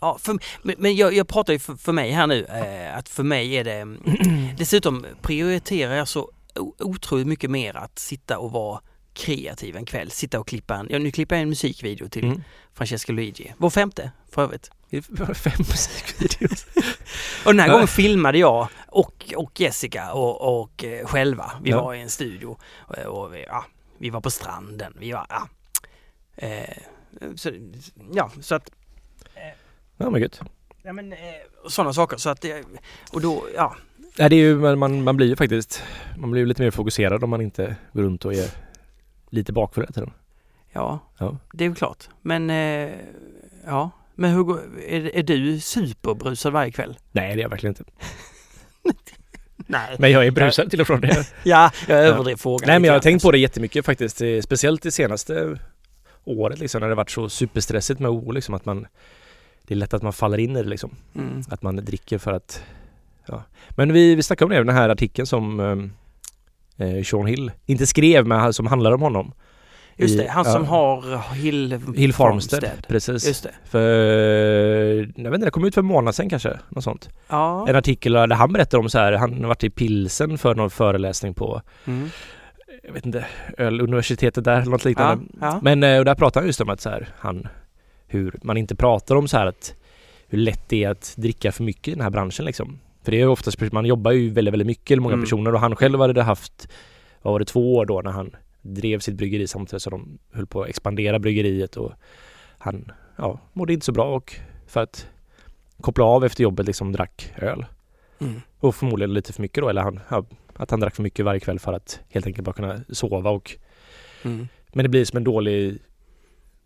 [0.00, 0.38] ja, för,
[0.78, 3.64] men, jag, jag pratar ju för, för mig här nu, eh, att för mig är
[3.64, 3.96] det,
[4.58, 6.30] dessutom prioriterar jag så
[6.78, 8.80] otroligt mycket mer att sitta och vara
[9.12, 12.42] kreativ en kväll, sitta och klippa en, ja nu klipper jag en musikvideo till Mm.
[12.74, 14.70] Francesca Luigi, vår femte för övrigt.
[15.34, 16.66] Fem musikvideos.
[17.44, 21.52] Och den här gången filmade jag och, och Jessica och, och eh, själva.
[21.62, 21.82] Vi Ja.
[21.84, 23.64] var i en studio och, och vi, ja,
[23.98, 24.94] vi var på stranden.
[25.00, 25.48] Vi var, ja.
[26.36, 26.76] Eh,
[27.36, 27.50] så,
[28.12, 28.70] ja, så att,
[29.96, 30.40] Ja men gött.
[30.82, 31.18] ja men eh,
[31.68, 32.16] sådana saker.
[32.16, 32.64] Så att, det-
[33.12, 33.76] och då, ja.
[34.18, 35.82] Nej det är ju, man, man, blir ju faktiskt,
[36.18, 38.50] man blir ju lite mer fokuserad om man inte går runt och är
[39.30, 40.12] lite bakfull hela tiden.
[40.72, 41.36] Ja, Ja.
[41.52, 42.08] det är väl klart.
[42.22, 42.90] Men eh,
[43.66, 46.98] ja, men hur går, är, är du superbrusad varje kväll?
[47.12, 47.84] Nej, det är jag verkligen inte.
[49.56, 49.96] Nej.
[49.98, 51.26] Men jag är brusad till och från det.
[51.44, 52.66] Ja, jag överdrev frågan.
[52.66, 54.20] Nej men jag har tänkt på det jättemycket faktiskt.
[54.22, 55.58] eh, Speciellt det senaste
[56.24, 58.86] året liksom när det varit så superstressigt med oro liksom att man
[59.66, 60.90] Det är lätt att man faller in i det liksom.
[61.14, 61.42] Mm.
[61.50, 62.62] Att man dricker för att
[63.26, 63.42] ja.
[63.70, 65.60] Men vi, vi snackade om det, den här artikeln som
[66.76, 69.32] eh, Sean Hill inte skrev men som handlar om honom.
[69.98, 70.52] Just det, han ja.
[70.52, 72.70] som har Hill, Hill Farmstead.
[72.88, 73.26] Precis.
[73.26, 73.54] Just det.
[73.64, 73.80] För,
[75.16, 76.58] jag vet inte, det kom ut för en månad sedan kanske.
[76.68, 77.08] Något sånt.
[77.28, 77.68] Ja.
[77.68, 80.70] En artikel där han berättar om så här, han har varit i Pilsen för någon
[80.70, 82.08] föreläsning på, Mm.
[82.82, 83.26] jag vet inte,
[83.58, 85.24] Öluniversitetet där eller något liknande.
[85.40, 85.58] Ja, ja.
[85.62, 87.48] Men eh, och där pratar han just om att så här, han,
[88.06, 89.74] hur man inte pratar om så här att
[90.28, 92.78] hur lätt det är att dricka för mycket i den här branschen liksom.
[93.02, 95.24] För det är ju oftast, man jobbar ju väldigt, väldigt mycket, eller många Mm.
[95.24, 96.68] personer och han själv hade haft,
[97.22, 100.46] vad var det, två år då när han drev sitt bryggeri samtidigt som de höll
[100.46, 101.92] på att expandera bryggeriet och
[102.58, 104.34] han, ja, mådde inte så bra och
[104.66, 105.06] för att
[105.80, 107.64] koppla av efter jobbet liksom drack öl.
[108.20, 108.40] Mm.
[108.58, 110.24] Och förmodligen lite för mycket då, eller han, ja,
[110.56, 113.56] att han drack för mycket varje kväll för att helt enkelt bara kunna sova och
[114.22, 114.48] Mm.
[114.72, 115.78] men det blir som en dålig,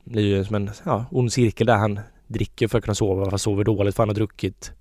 [0.05, 3.45] blir ju som en ja, ond cirkel där han dricker för att kunna sova fast
[3.45, 4.73] sover dåligt för han har druckit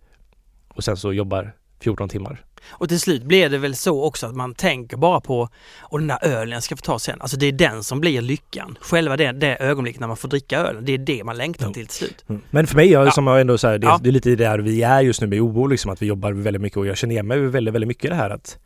[0.67, 2.45] och sen så jobbar 14 timmar.
[2.69, 5.49] Och till slut blir det väl så också att man tänker bara på
[5.81, 7.21] och den där ölen jag ska få ta sen.
[7.21, 8.77] Alltså det är den som blir lyckan.
[8.81, 10.85] Själva det, det ögonblick när man får dricka ölen.
[10.85, 12.25] Det är det man längtar till till slut.
[12.49, 13.11] Men för mig, jag, Ja.
[13.11, 13.99] som jag ändå så här, det, Ja.
[14.03, 16.61] det är lite där vi är just nu med OO liksom att vi jobbar väldigt
[16.61, 18.57] mycket och jag känner igen mig väldigt, väldigt mycket i det här att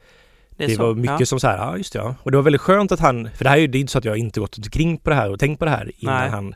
[0.57, 0.83] Det, det så.
[0.87, 1.25] var mycket ja.
[1.25, 2.15] som så här, ja just det, ja.
[2.23, 3.91] Och det var väldigt skönt att han, för det här är ju det är inte
[3.91, 6.19] så att jag inte gått omkring på det här och tänkt på det här innan
[6.21, 6.29] Nej.
[6.29, 6.55] han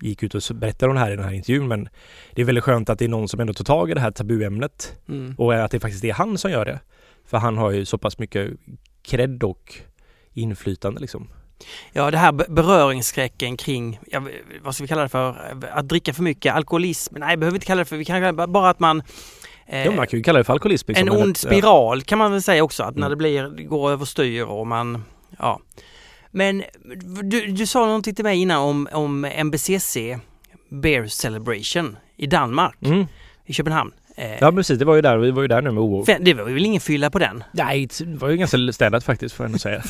[0.00, 1.88] gick ut och berättade om det här i den här intervjun men
[2.34, 4.10] det är väldigt skönt att det är någon som ändå tar tag i det här
[4.10, 5.34] tabuämnet Mm.
[5.38, 6.80] och att det faktiskt är han som gör det.
[7.26, 8.50] För han har ju så pass mycket
[9.02, 9.74] cred och
[10.32, 11.28] inflytande liksom.
[11.92, 14.22] Ja, det här be- beröringsskräcken kring, ja,
[14.62, 17.14] vad ska vi kalla det för, att dricka för mycket, alkoholism.
[17.18, 19.02] Nej, behöver vi inte kalla det för, vi kan bara att man...
[19.66, 20.84] eh, Ja, man kan ju kalla det för alkoholism.
[20.90, 21.48] liksom, en men ond ja.
[21.48, 23.10] spiral kan man väl säga också, att när Mm.
[23.10, 25.04] det blir, det går överstyr och man,
[25.38, 25.60] ja.
[26.30, 26.62] Men
[27.22, 29.96] du, du sa någonting till mig innan om, om MBCC
[30.68, 33.06] Beer Celebration i Danmark, Mm.
[33.46, 33.92] i Köpenhamn.
[34.16, 36.04] Eh, Ja precis, det var ju där, vi var ju där nu med OO.
[36.20, 37.44] Det var väl ingen fylla på den?
[37.52, 39.82] Nej, det var ju ganska städat faktiskt får jag ändå säga.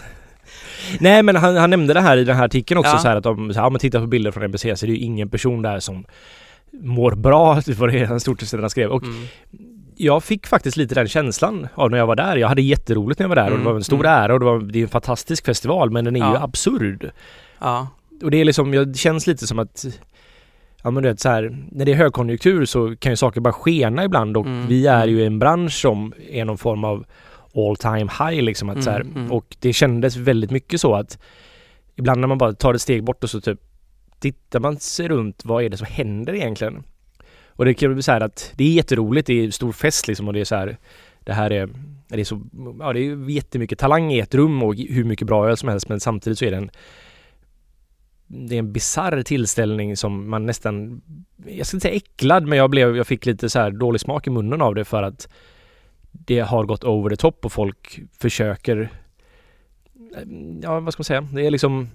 [1.01, 2.99] Nej men han, han nämnde det här i den här artikeln också Ja.
[2.99, 4.87] så här att om, så här, om man tittar på bilder från NBC så är
[4.87, 6.05] det ju ingen person där som
[6.81, 8.91] mår bra, det var det han stort sett han skrev.
[8.91, 9.25] Och Mm.
[9.97, 12.37] jag fick faktiskt lite den känslan av när jag var där.
[12.37, 14.41] Jag hade jätteroligt när jag var där och det var en stor Mm, ära och
[14.41, 16.43] det, var, det är en fantastisk festival men den är ju Ja.
[16.43, 17.11] absurd.
[17.61, 17.89] Ja.
[18.23, 19.85] Och det är liksom, jag, känns lite som att
[20.83, 23.53] Ja men du vet så här, när det är högkonjunktur så kan ju saker bara
[23.53, 25.11] skena ibland och Mm, vi är mm.
[25.15, 27.05] ju i en bransch som är någon form av
[27.55, 29.33] all time high liksom att så här, Mm, mm.
[29.33, 31.19] och det kändes väldigt mycket så att
[31.97, 33.61] ibland när man bara tar ett steg bort och så typ
[34.25, 36.83] tittar man sig runt, vad är det som händer egentligen?
[37.49, 40.29] Och det kan bli så här att det är jätteroligt, det är stor fest liksom
[40.29, 40.77] och det är så här
[41.25, 41.69] det här är,
[42.09, 42.43] det är så,
[42.79, 45.89] ja det är jättemycket talang i ett rum och hur mycket bra öl som helst
[45.89, 46.71] men samtidigt så är det en
[48.27, 51.03] det är en bizarr tillställning som man nästan,
[51.47, 54.27] jag ska inte säga äcklad men jag blev, jag fick lite så här dålig smak
[54.27, 55.29] i munnen av det för att
[56.13, 58.89] det har gått over the top och folk försöker
[60.63, 61.89] Ja vad ska man säga, det är liksom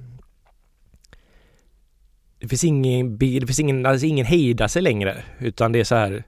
[2.39, 5.95] det finns ingen, det finns ingen, alltså ingen hejda sig längre utan det är så
[5.95, 6.23] här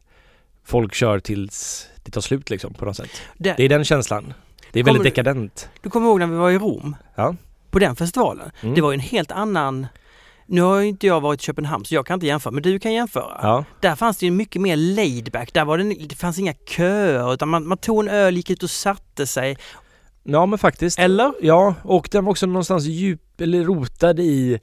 [0.65, 3.09] Folk kör tills det tar slut liksom på något sätt.
[3.37, 4.33] Det, Det är den känslan.
[4.71, 5.69] Det är väldigt du- dekadent.
[5.81, 6.95] Du kommer ihåg när vi var i Rom?
[7.15, 7.35] Ja.
[7.69, 8.51] På den festivalen?
[8.61, 8.75] Mm.
[8.75, 9.87] Det var ju en helt annan
[10.45, 12.79] nu har ju inte jag varit i Köpenhamn så jag kan inte jämföra, men du
[12.79, 13.39] kan jämföra.
[13.41, 13.65] Ja.
[13.79, 15.53] Där fanns det ju mycket mer laid back.
[15.53, 18.63] Där var det, det fanns inga köer utan man, man tog en öl, gick ut
[18.63, 19.57] och satte sig.
[20.23, 20.99] Ja men faktiskt.
[20.99, 21.33] Eller?
[21.41, 24.59] Ja, och den var också någonstans djup eller rotad i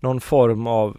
[0.00, 0.96] någon form av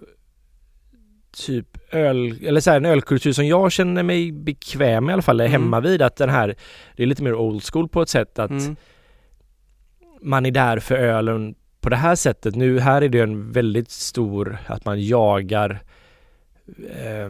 [1.31, 5.21] typ öl, eller så här, en ölkultur som jag känner mig bekväm med i alla
[5.21, 5.51] fall, Mm.
[5.51, 6.55] hemma vid att den här,
[6.95, 8.75] det är lite mer old school på ett sätt att Mm.
[10.21, 12.55] man är där för ölen på det här sättet.
[12.55, 15.79] Nu här är det en väldigt stor, att man jagar
[16.95, 17.29] eh,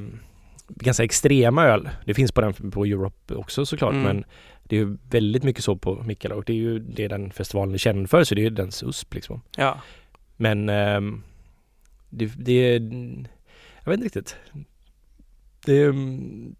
[0.67, 1.89] ganska extrema öl.
[2.05, 4.03] Det finns på den på Europe också såklart Mm.
[4.03, 4.23] men
[4.63, 7.73] det är ju väldigt mycket så på Mikkala och det är ju det den festivalen
[7.73, 9.41] är känd för så det är ju dens USP liksom.
[9.57, 9.77] Ja.
[10.37, 11.23] Men ehm,
[12.09, 12.79] det, det är,
[13.83, 14.35] jag vet inte riktigt.
[15.65, 16.55] Det mm,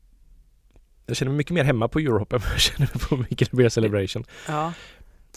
[1.05, 3.49] jag känner mig mycket mer hemma på Europe än vad jag känner mig på Mikkala
[3.51, 4.23] Beer Celebration.
[4.47, 4.73] ja.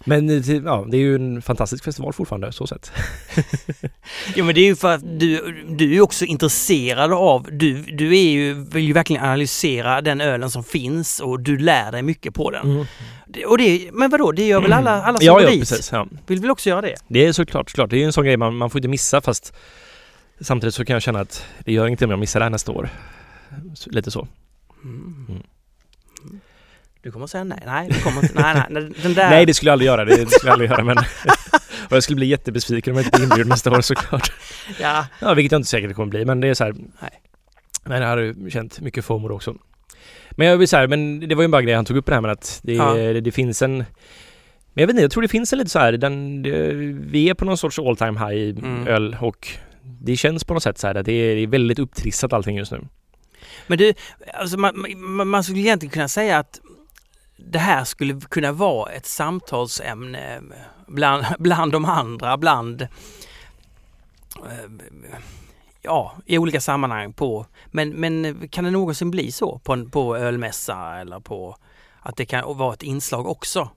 [0.04, 2.92] Men eh, ja, det är ju en fantastisk festival fortfarande så sett.
[4.36, 7.82] Jo men det är ju för att du, du är ju också intresserad av, du,
[7.82, 12.02] du är ju, vill ju verkligen analysera den ölen som finns och du lär dig
[12.02, 12.86] mycket på den.
[13.26, 15.26] Det- Och det, men vadå, det gör väl alla, alla som Mm.
[15.26, 15.60] ja, går ja, dit?
[15.60, 15.92] precis.
[15.92, 16.08] Ja.
[16.26, 16.94] Vill väl också göra det?
[17.08, 17.90] Det är såklart, såklart.
[17.90, 19.54] Det är ju en sån grej man, man får inte missa fast
[20.42, 22.72] samtidigt så kan jag känna att det gör ingenting om jag missar det här nästa
[22.72, 22.88] år.
[23.86, 24.28] Lite så.
[24.84, 25.26] Mm.
[25.28, 25.42] Mm.
[27.02, 29.30] Du kommer att säga nej, nej, du kommer inte, nej, nej, den där...
[29.30, 30.98] Nej det skulle jag aldrig göra, det, det skulle jag aldrig göra men
[31.88, 34.32] och jag skulle bli jättebesviken om jag inte blir inbjuden nästa år såklart.
[34.80, 36.72] Ja, Ja, vilket jag inte säkert kommer bli men det är så här.
[37.00, 37.10] Nej.
[37.84, 39.54] Men jag hade ju känt mycket FOMO också.
[40.30, 42.20] Men jag vill säga, men det var ju bara grej han tog upp det här
[42.20, 42.94] med att det, Ja.
[42.94, 43.76] det, det finns en
[44.74, 46.72] men jag vet inte, jag tror det finns en lite så här, den, det,
[47.10, 48.86] vi är på någon sorts all time high i Mm.
[48.86, 49.48] öl och
[49.84, 52.88] det känns på något sätt så här att det är, väldigt upptrissat allting just nu.
[53.66, 53.94] men du,
[54.34, 56.60] alltså man, man, man skulle egentligen kunna säga att
[57.36, 60.42] det här skulle kunna vara ett samtalsämne
[60.86, 62.88] bland, bland de andra, bland eh,
[65.82, 70.16] ja, i olika sammanhang på, men, men kan det någonsin bli så på, en, på
[70.16, 71.56] ölmässa eller på
[72.00, 73.70] att det kan vara ett inslag också?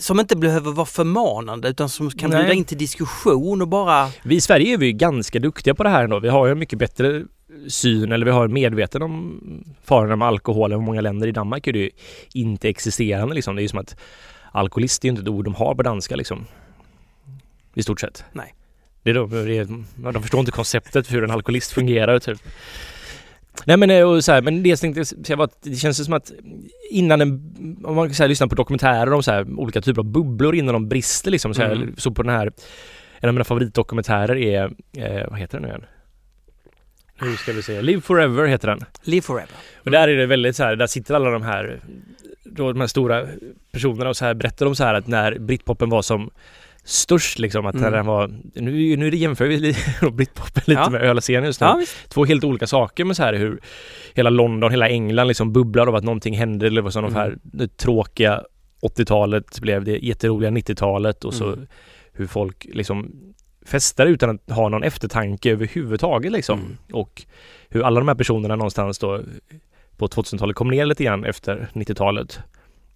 [0.00, 2.38] Som inte behöver vara förmanande utan som kan Nej.
[2.38, 5.82] bjuda in till diskussion och bara Vi i Sverige är vi ju ganska duktiga på
[5.82, 6.18] det här ändå.
[6.18, 7.24] Vi har ju en mycket bättre
[7.68, 9.40] syn eller vi har medveten om
[9.84, 11.26] farorna med alkohol än många länder.
[11.28, 11.90] I Danmark är det ju
[12.32, 13.56] inte existerande liksom.
[13.56, 13.96] Det är ju som att
[14.52, 16.46] alkoholist är ju inte ett ord de har på danska liksom.
[17.74, 18.24] I stort sett.
[18.32, 18.54] Nej.
[19.02, 22.38] Det är då, det är, de förstår inte konceptet för hur en alkoholist fungerar typ.
[23.64, 26.14] Nej men, eh, och så här, men det jag tänkte var att det känns som
[26.14, 26.32] att
[26.90, 27.30] innan en,
[27.84, 30.72] om man så här, lyssnar på dokumentärer om så här, olika typer av bubblor innan
[30.72, 31.54] de brister liksom.
[31.54, 31.94] Så, Mm.
[31.96, 32.52] så på den här,
[33.20, 34.64] en av mina favoritdokumentärer är,
[34.96, 35.84] eh, vad heter den nu igen?
[37.22, 38.80] Nu ska vi se, Live Forever heter den.
[39.02, 39.50] live forever.
[39.84, 41.80] Och där är det väldigt så här, där sitter alla de här,
[42.44, 43.26] då de här stora
[43.72, 46.30] personerna och så här berättar de så här att när britpopen var som
[46.88, 47.92] störst liksom, att Mm.
[47.92, 49.74] den var, nu, nu jämför vi
[50.12, 50.90] britpopen lite Ja.
[50.90, 51.66] med ölscenen just nu.
[51.66, 51.82] Ja.
[52.08, 53.60] Två helt olika saker med så här hur
[54.14, 57.26] hela London, hela England liksom bubblar av att någonting hände eller vad som de här
[57.26, 57.38] Mm.
[57.42, 58.42] det tråkiga
[58.80, 61.66] 80-talet blev det jätteroliga 90-talet och så Mm.
[62.12, 63.10] hur folk liksom
[63.66, 66.58] festar utan att ha någon eftertanke överhuvudtaget liksom.
[66.60, 66.76] Mm.
[66.92, 67.22] Och
[67.68, 69.20] hur alla de här personerna någonstans då
[69.96, 72.40] på 2000-talet kom ner lite grann efter 90-talet.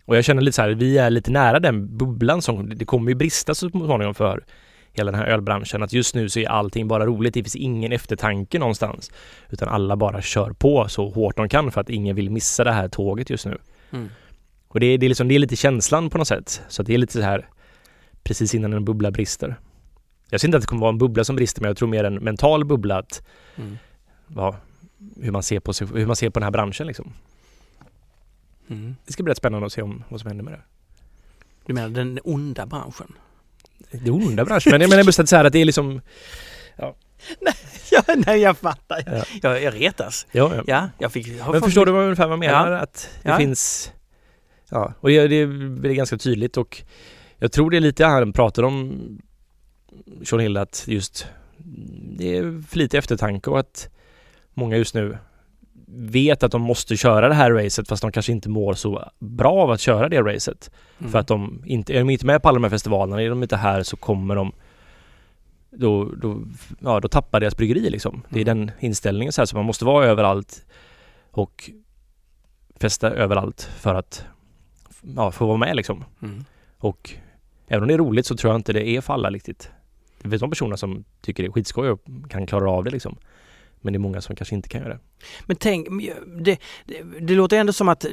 [0.05, 3.11] Och jag känner lite så här, vi är lite nära den bubblan som, det kommer
[3.11, 4.45] ju brista så småningom för
[4.93, 5.83] hela den här ölbranschen.
[5.83, 9.11] Att just nu så är allting bara roligt, det finns ingen eftertanke någonstans.
[9.51, 12.73] Utan alla bara kör på så hårt de kan för att ingen vill missa det
[12.73, 13.59] här tåget just nu.
[13.91, 14.09] Mm.
[14.69, 16.63] Och det är, det är, liksom, det är lite känslan på något sätt.
[16.69, 17.49] Så det är lite så här
[18.23, 19.57] precis innan en bubbla brister.
[20.31, 22.05] Jag ser inte att det kommer vara en bubbla som brister men jag tror mer
[22.05, 23.23] en mental bubbla att
[23.57, 23.79] Mm.
[24.37, 24.57] ja,
[25.21, 27.13] hur, man ser på sig, hur man ser på den här branschen liksom.
[28.73, 28.97] Mm.
[29.07, 30.61] Det ska bli rätt spännande att se om vad som händer med det.
[31.67, 33.13] Du menar den onda branschen?
[33.91, 36.01] Det är onda branschen men jag menar just att så här att det är liksom
[36.77, 36.95] Ja,
[38.27, 39.03] nej jag fattar.
[39.07, 39.25] Ja.
[39.43, 40.27] Jag, jag retas.
[40.33, 40.63] Ja, ja.
[40.67, 41.41] Ja, jag fick...
[41.41, 42.73] har Men fått- förstår du vad ungefär vad jag menar?
[42.73, 43.37] Att det Ja.
[43.39, 43.93] finns
[44.71, 46.83] Ja, och det, det blir ganska tydligt och
[47.39, 49.01] jag tror det är lite han pratar om
[50.25, 51.27] Sean Hill att just
[52.19, 53.89] det är för lite eftertanke och att
[54.55, 55.19] många just nu
[55.95, 59.53] vet att de måste köra det här racet fast de kanske inte mår så bra
[59.53, 60.71] av att köra det racet.
[60.99, 61.13] Mm.
[61.13, 63.43] För att de inte, är de inte med på alla de här festivalerna, är de
[63.43, 64.53] inte här så kommer de
[65.71, 66.43] då, då,
[66.81, 68.23] ja, då tappar deras bryggeri liksom.
[68.29, 68.67] Det är Mm.
[68.67, 70.67] den inställningen så här, så man måste vara överallt
[71.31, 71.71] och
[72.77, 74.25] festa överallt för att
[75.17, 76.05] ja, få vara med liksom.
[76.23, 76.45] Mm.
[76.79, 77.11] Och
[77.69, 79.71] även om det är roligt så tror jag inte det är för alla riktigt.
[80.23, 83.17] Det finns de personer som tycker det är skitskoj och kan klara av det liksom.
[83.83, 85.01] Men det är många som kanske inte kan göra det.
[85.47, 85.89] Men tänk,
[86.45, 88.07] det, det, det låter ändå som att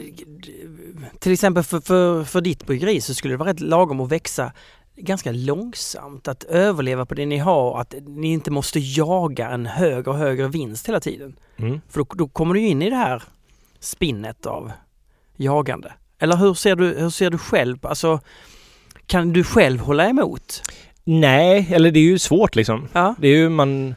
[1.20, 4.52] till exempel för, för, för ditt bryggeri så skulle det vara rätt lagom att växa
[4.96, 10.12] ganska långsamt, att överleva på det ni har, att ni inte måste jaga en högre
[10.12, 11.40] och högre vinst hela tiden.
[11.58, 11.82] Mm.
[11.90, 13.24] För då, då kommer du in i det här
[13.80, 14.72] spinnet av
[15.38, 15.94] jagande.
[16.20, 18.20] Eller hur ser du, hur ser du själv, alltså
[19.06, 20.62] kan du själv hålla emot?
[21.04, 22.88] Nej, eller det är ju svårt liksom.
[22.94, 23.16] Ja.
[23.20, 23.96] Det är ju man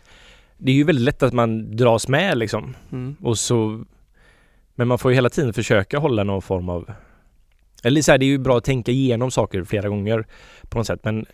[0.65, 2.77] Det är ju väldigt lätt att man dras med liksom.
[2.93, 3.17] Mm.
[3.21, 3.85] Och så
[4.75, 6.93] Men man får ju hela tiden försöka hålla någon form av
[7.85, 10.27] Eller så här, det är ju bra att tänka igenom saker flera gånger
[10.69, 11.27] på något sätt men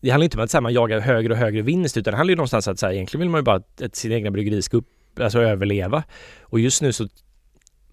[0.00, 2.32] Det handlar inte om att här, man jagar högre och högre vinst utan det handlar
[2.32, 4.62] ju någonstans att så här, egentligen vill man ju bara att, att sin egna bryggeri
[4.62, 6.04] ska upp, alltså överleva.
[6.40, 7.08] Och just nu så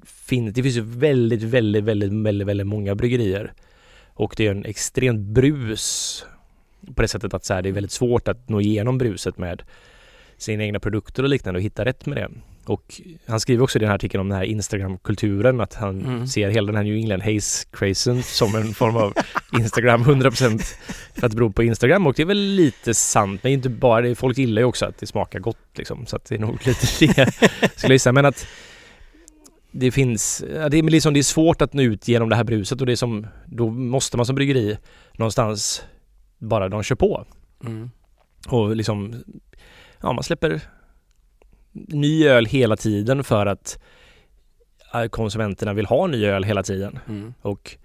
[0.04, 3.54] finns det finns ju väldigt, väldigt, väldigt, väldigt, väldigt många bryggerier.
[4.08, 6.26] Och det är en extremt brus
[6.96, 9.62] på det sättet att så här, det är väldigt svårt att nå igenom bruset med
[10.38, 12.30] sina egna produkter och liknande och hitta rätt med det.
[12.68, 16.28] Och han skriver också i den här artikeln om den här Instagram-kulturen att han Mm.
[16.28, 19.14] ser hela den här New England Haze-crazen som en form av
[19.60, 20.76] Instagram 100%
[21.14, 24.02] för att det beror på Instagram och det är väl lite sant men inte bara
[24.02, 24.16] det.
[24.16, 26.82] Folk gillar ju också att det smakar gott liksom så att det är nog lite
[26.82, 27.14] det skulle
[27.82, 28.12] jag gissa.
[28.12, 28.48] Men att
[29.72, 32.80] det finns, det är liksom det är svårt att nå ut genom det här bruset
[32.82, 34.78] och det är som, då måste man som bryggeri
[35.14, 35.84] någonstans
[36.46, 37.26] bara de kör på
[37.66, 37.90] Mm.
[38.50, 39.24] och liksom,
[40.02, 40.62] ja man släpper
[41.72, 43.78] ny öl hela tiden för att
[45.10, 47.00] konsumenterna vill ha ny öl hela tiden.
[47.08, 47.34] Mm.
[47.42, 47.78] Och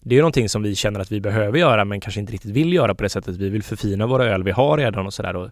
[0.00, 2.72] det är någonting som vi känner att vi behöver göra men kanske inte riktigt vill
[2.72, 3.36] göra på det sättet.
[3.36, 5.50] Vi vill förfina våra öl vi har redan och sådär.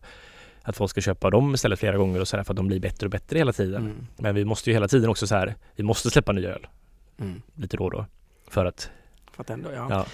[0.63, 3.07] Att folk ska köpa dem istället flera gånger och sådär för att de blir bättre
[3.07, 3.83] och bättre hela tiden.
[3.83, 4.07] Mm.
[4.17, 6.67] Men vi måste ju hela tiden också så här, vi måste släppa ny öl
[7.21, 7.43] Mm.
[7.55, 8.07] lite då och då.
[8.49, 8.91] För att,
[9.33, 9.87] För att ändå, ja.
[9.91, 10.07] ja.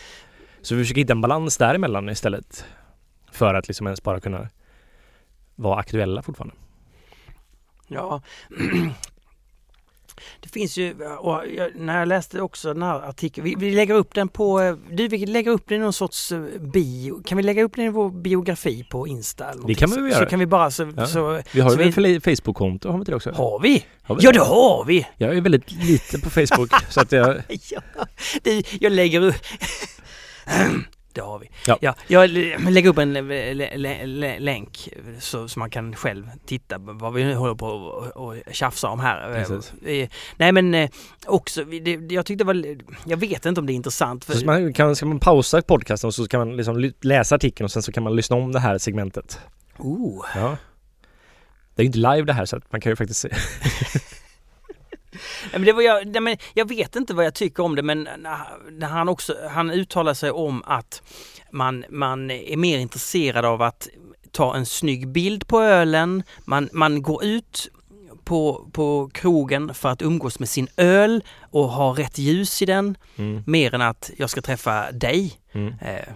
[0.66, 2.64] Så vi försöker hitta en balans däremellan istället.
[3.33, 4.48] För att liksom ens bara kunna
[5.55, 6.55] vara aktuella fortfarande.
[7.88, 8.22] Ja.
[10.40, 13.94] Det finns ju, och jag, när jag läste också den här artikeln, vi, vi lägger
[13.94, 17.42] upp den på, du vi lägger upp den i någon sorts eh, bio, kan vi
[17.42, 19.44] lägga upp den i vår biografi på Insta?
[19.44, 19.76] Eller någonting?
[19.76, 20.31] kan vi så, väl Så göra.
[20.31, 21.07] kan vi bara så, Ja.
[21.07, 22.20] så Vi har Så ju vi...
[22.20, 23.31] Facebook-konto, har vi inte det också?
[23.33, 23.85] har vi?
[24.02, 25.07] Har vi Ja det har vi!
[25.16, 27.42] Jag är väldigt lite på Facebook så att jag...
[27.70, 27.81] Ja,
[28.42, 29.35] det, jag lägger upp
[31.12, 31.50] Det har vi.
[31.66, 31.78] Ja.
[31.80, 33.20] Ja, jag lä- lägger upp en lä-
[33.76, 34.88] lä- lä- länk
[35.20, 39.00] så, så man kan själv titta vad vi nu håller på och, och tjafsar om
[39.00, 39.35] här.
[39.35, 39.72] Precis.
[39.82, 40.90] Eh, Nej men eh,
[41.26, 44.24] också, det, jag tyckte det var, jag vet inte om det är intressant.
[44.24, 47.64] För, Så man kan, ska man pausa podcasten och så kan man liksom läsa artikeln
[47.64, 49.38] och sen så kan man lyssna om det här segmentet.
[49.78, 50.56] oh, Ja.
[51.74, 53.28] Det är ju inte live det här så att man kan ju faktiskt se.
[55.52, 58.09] Men det var jag, nej, men jag vet inte vad jag tycker om det men
[58.70, 61.02] när han också, han uttalar sig om att
[61.50, 63.88] man, man är mer intresserad av att
[64.32, 67.68] ta en snygg bild på ölen, man, man går ut
[68.24, 72.96] på, på krogen för att umgås med sin öl och ha rätt ljus i den,
[73.16, 73.42] Mm.
[73.46, 75.32] mer än att jag ska träffa dig.
[75.52, 75.74] Mm.
[75.80, 76.09] Eh,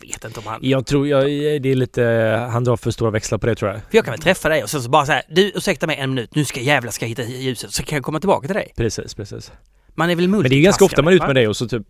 [0.00, 0.60] jag vet inte om han...
[0.62, 1.24] Jag tror jag,
[1.62, 2.02] det är lite,
[2.50, 3.80] han drar för stora växlar på det tror jag.
[3.80, 6.10] För jag kan väl träffa dig och sen så bara säga du ursäkta mig en
[6.10, 8.72] minut, nu ska jävlar ska jag hitta ljuset, så kan jag komma tillbaka till dig.
[8.76, 9.52] Precis, precis.
[9.94, 11.68] Man är väl Men det är ganska ofta man är ute med dig och så
[11.68, 11.82] typ,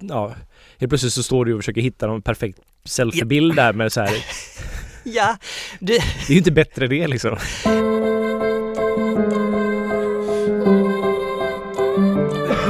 [0.00, 0.34] ja,
[0.78, 4.10] helt plötsligt så står du och försöker hitta någon perfekt selfiebild där med så här.
[5.04, 5.36] Ja,
[5.78, 7.36] det, Det är ju inte bättre det liksom.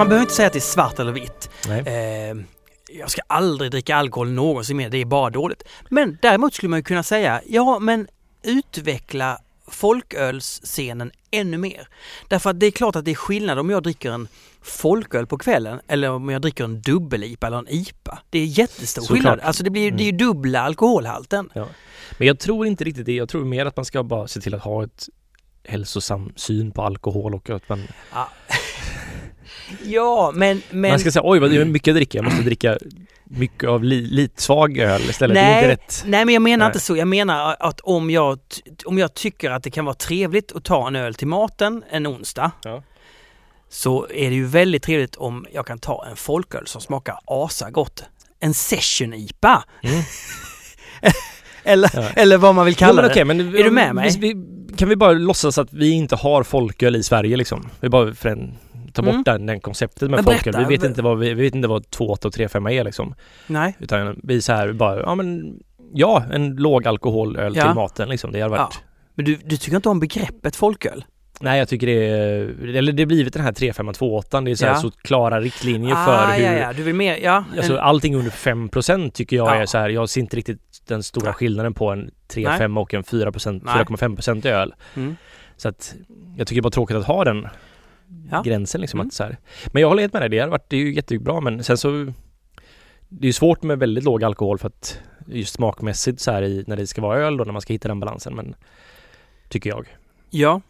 [0.01, 1.51] man behöver inte säga att det är svart eller vitt.
[1.69, 1.81] Nej.
[1.81, 2.37] Eh,
[2.99, 5.63] jag ska aldrig dricka alkohol någonsin mer, det är bara dåligt.
[5.89, 8.09] Men däremot skulle man ju kunna säga, ja men
[8.43, 11.89] utveckla folkölsscenen ännu mer.
[12.29, 14.29] Därför att det är klart att det är skillnad om jag dricker en
[14.63, 18.19] folköl på kvällen eller om jag dricker en dubbel-IPA eller en IPA.
[18.31, 19.17] Det är jättestor Såklart.
[19.19, 19.41] skillnad.
[19.41, 21.51] Alltså det, blir, ju- det är ju dubbla alkoholhalten.
[22.19, 23.13] Men jag tror inte riktigt det.
[23.15, 25.09] Jag tror mer att man ska bara se till att ha ett
[25.65, 28.29] hälsosam syn på alkohol och att man, Ja,
[30.35, 30.63] men...
[30.71, 32.19] men man ska säga oj vad det är mycket jag dricker.
[32.19, 32.79] Jag måste dricka
[33.25, 35.35] mycket av li, lite svag öl istället.
[35.35, 36.03] Det är Nej, inte rätt.
[36.07, 36.67] nej men jag menar Nej.
[36.67, 36.97] inte så.
[36.97, 38.39] Jag menar att om jag,
[38.85, 42.07] om jag tycker att det kan vara trevligt att ta en öl till maten en
[42.07, 42.83] onsdag Ja.
[43.69, 48.05] så är det ju väldigt trevligt om jag kan ta en folköl som smakar asagott.
[48.41, 49.65] En session-IPA.
[49.83, 50.03] Mm.
[51.65, 52.09] eller, Ja.
[52.17, 53.11] eller vad man vill Jo, kalla men det.
[53.11, 54.17] okej, men Är du med mig?
[54.19, 54.35] Vi,
[54.77, 57.69] kan vi bara låtsas att vi inte har folköl i Sverige liksom?
[57.81, 58.59] Vi bara för en,
[58.93, 59.23] ta bort Mm.
[59.25, 60.55] den, den konceptet med Men folköl.
[60.59, 63.15] Vi vet inte vad, vi, vi vet inte vad 2,8 och 3,5 är liksom.
[63.47, 63.77] Nej.
[63.79, 65.59] Utan vi så här bara, ja men
[65.95, 67.63] ja, en låg alkoholöl Ja.
[67.65, 68.33] till maten liksom.
[68.33, 68.81] Det har varit Ja.
[69.15, 71.05] Men du, du tycker inte om begreppet folköl?
[71.43, 74.55] Nej jag tycker det är, eller det har blivit den här 3,5 2,8 Det är
[74.55, 74.79] så, här Ja.
[74.79, 77.45] så klara riktlinjer för ah, hur ja, ja, du vill mer, ja.
[77.57, 79.55] Alltså en, allting under 5% tycker jag Ja.
[79.55, 79.89] är så här.
[79.89, 81.35] Jag ser inte riktigt den stora Nej.
[81.35, 83.75] skillnaden på en 3,5 och en 4%, Nej.
[83.85, 84.75] 4,5% öl.
[84.97, 85.17] mm.
[85.57, 85.95] Så att
[86.37, 87.49] jag tycker det är bara tråkigt att ha den
[88.31, 88.43] Ja.
[88.43, 89.01] gränsen liksom.
[89.01, 89.07] Mm.
[89.09, 89.37] Att så här.
[89.73, 91.79] Men jag håller helt med dig, det har varit, det är ju jättebra men sen
[91.79, 91.91] så
[93.09, 96.65] Det är ju svårt med väldigt låg alkohol för att just smakmässigt så här i,
[96.67, 98.55] när det ska vara öl då när man ska hitta den balansen men
[99.49, 99.87] Tycker jag.
[100.31, 100.61] Ja.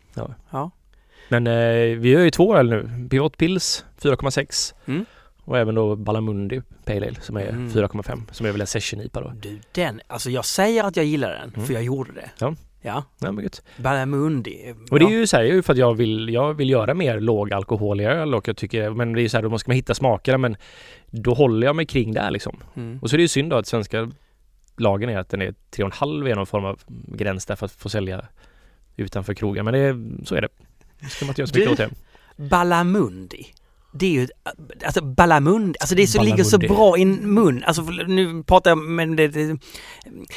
[1.28, 3.08] Men eh, vi har ju två öl nu.
[3.10, 5.04] Pivot Pils 4,6 Mm.
[5.44, 7.68] och även då Balamundi Pale Ale som är Mm.
[7.70, 9.32] 4,5 som är väl en session IPA då.
[9.40, 11.66] Du, den, alltså jag säger att jag gillar den, Mm.
[11.66, 12.30] för jag gjorde det.
[12.38, 12.54] Ja.
[12.82, 13.04] Ja.
[13.18, 13.62] Ja, men gött.
[13.76, 14.74] Balamundi.
[14.90, 17.20] Och det är ju så här, ju för att jag vill, jag vill göra mer
[17.20, 20.38] lågalkoholiga öl och jag tycker, men det är så här, då ska man hitta smakerna
[20.38, 20.56] men
[21.06, 22.56] då håller jag mig kring där liksom.
[22.76, 22.98] Mm.
[23.02, 24.10] Och så är det ju synd då att svenska
[24.76, 27.88] lagen är att den är 3,5 är någon form av gräns där för att få
[27.88, 28.24] sälja
[28.96, 29.64] utanför krogen.
[29.64, 30.48] Men det så är det.
[31.00, 31.90] Det ska man inte göra så mycket Du- åt
[32.36, 32.48] det.
[32.48, 33.46] Balamundi.
[33.92, 34.28] Det är ju,
[34.84, 37.64] alltså Balamund, alltså det är så, ligger så bra i mun.
[37.66, 39.46] Alltså nu pratar jag, men det, det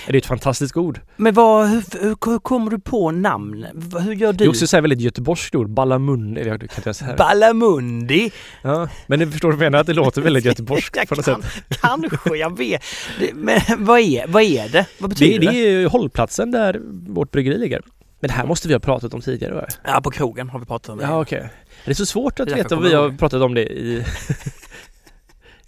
[0.07, 0.99] Det är ett fantastiskt ord.
[1.17, 3.65] men vad, hur, hur, hur kommer du på namn?
[4.03, 4.43] Hur gör Det du?
[4.45, 5.69] är också så här väldigt göteborgskt ord.
[5.69, 8.31] Ballamun, eller jag kan inte säga Ballamundi?
[8.61, 9.79] Ja, men du förstår jag menar?
[9.79, 11.51] Att det låter väldigt göteborgskt på något kan- sätt.
[11.81, 12.81] Kanske, jag vet.
[13.19, 14.85] Det, men vad är, vad är det?
[14.99, 15.65] Vad Det, betyder det det?
[15.67, 16.79] är ju hållplatsen där
[17.13, 17.81] vårt bryggeri ligger.
[18.23, 19.65] Men det här måste vi ha pratat om tidigare va?
[19.85, 21.03] Ja, på krogen har vi pratat om det.
[21.03, 21.49] Ja okej.
[21.85, 24.05] Det är så svårt att veta om vi har pratat om det i...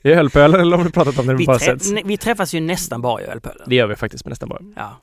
[0.01, 1.91] I ölpölen eller om vi pratat om det vi, bara trä, setts.
[1.91, 3.61] ne- vi träffas ju nästan bara i ölpölen.
[3.67, 4.59] Det gör vi faktiskt nästan bara.
[4.75, 4.99] Ja.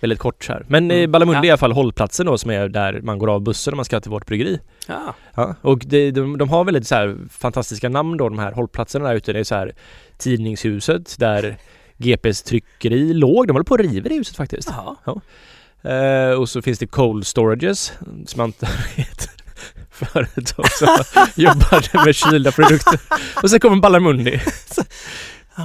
[0.00, 0.64] Väldigt kort här.
[0.68, 0.96] Men Mm.
[0.98, 1.12] mm.
[1.12, 1.42] Ballamundi Ja.
[1.42, 3.84] är i alla fall hållplatsen då som är där man går av bussen när man
[3.84, 4.60] ska till vårt bryggeri.
[4.88, 5.14] ja.
[5.34, 5.54] Ja.
[5.62, 9.32] Och det, de, de har väldigt så fantastiska namn då de här hållplatserna där ute.
[9.32, 9.72] Det är så här
[10.18, 11.56] Tidningshuset där
[11.96, 13.46] GPs tryckeri låg.
[13.46, 14.68] De håller på att riva det huset faktiskt.
[15.04, 15.20] Jaha.
[15.82, 17.92] Eh, och så finns det Cold Storages
[18.26, 18.52] som man
[18.96, 19.28] vet
[19.90, 20.88] företag som
[21.36, 23.00] jobbar med kylda produkter.
[23.42, 24.40] Och sen kommer Ballamundi.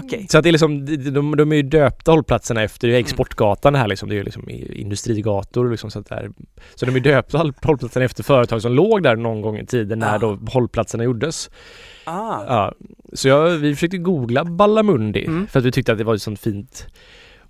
[0.04, 0.28] Okej.
[0.30, 3.76] Så att det är liksom, de, de, är ju döpta hållplatserna efter det är Exportgatan
[3.76, 4.10] här liksom.
[4.10, 6.30] Det är ju liksom industrigator liksom så att där.
[6.76, 10.00] Så de är döpta håll- hållplatserna efter företag som låg där någon gång i tiden
[10.00, 10.18] när Ja.
[10.18, 11.50] då hållplatserna gjordes.
[12.04, 12.44] Ah.
[12.48, 12.74] Ja.
[13.14, 15.48] Så jag, vi försökte googla Ballamundi Mm.
[15.48, 16.88] för att vi tyckte att det var ett sånt fint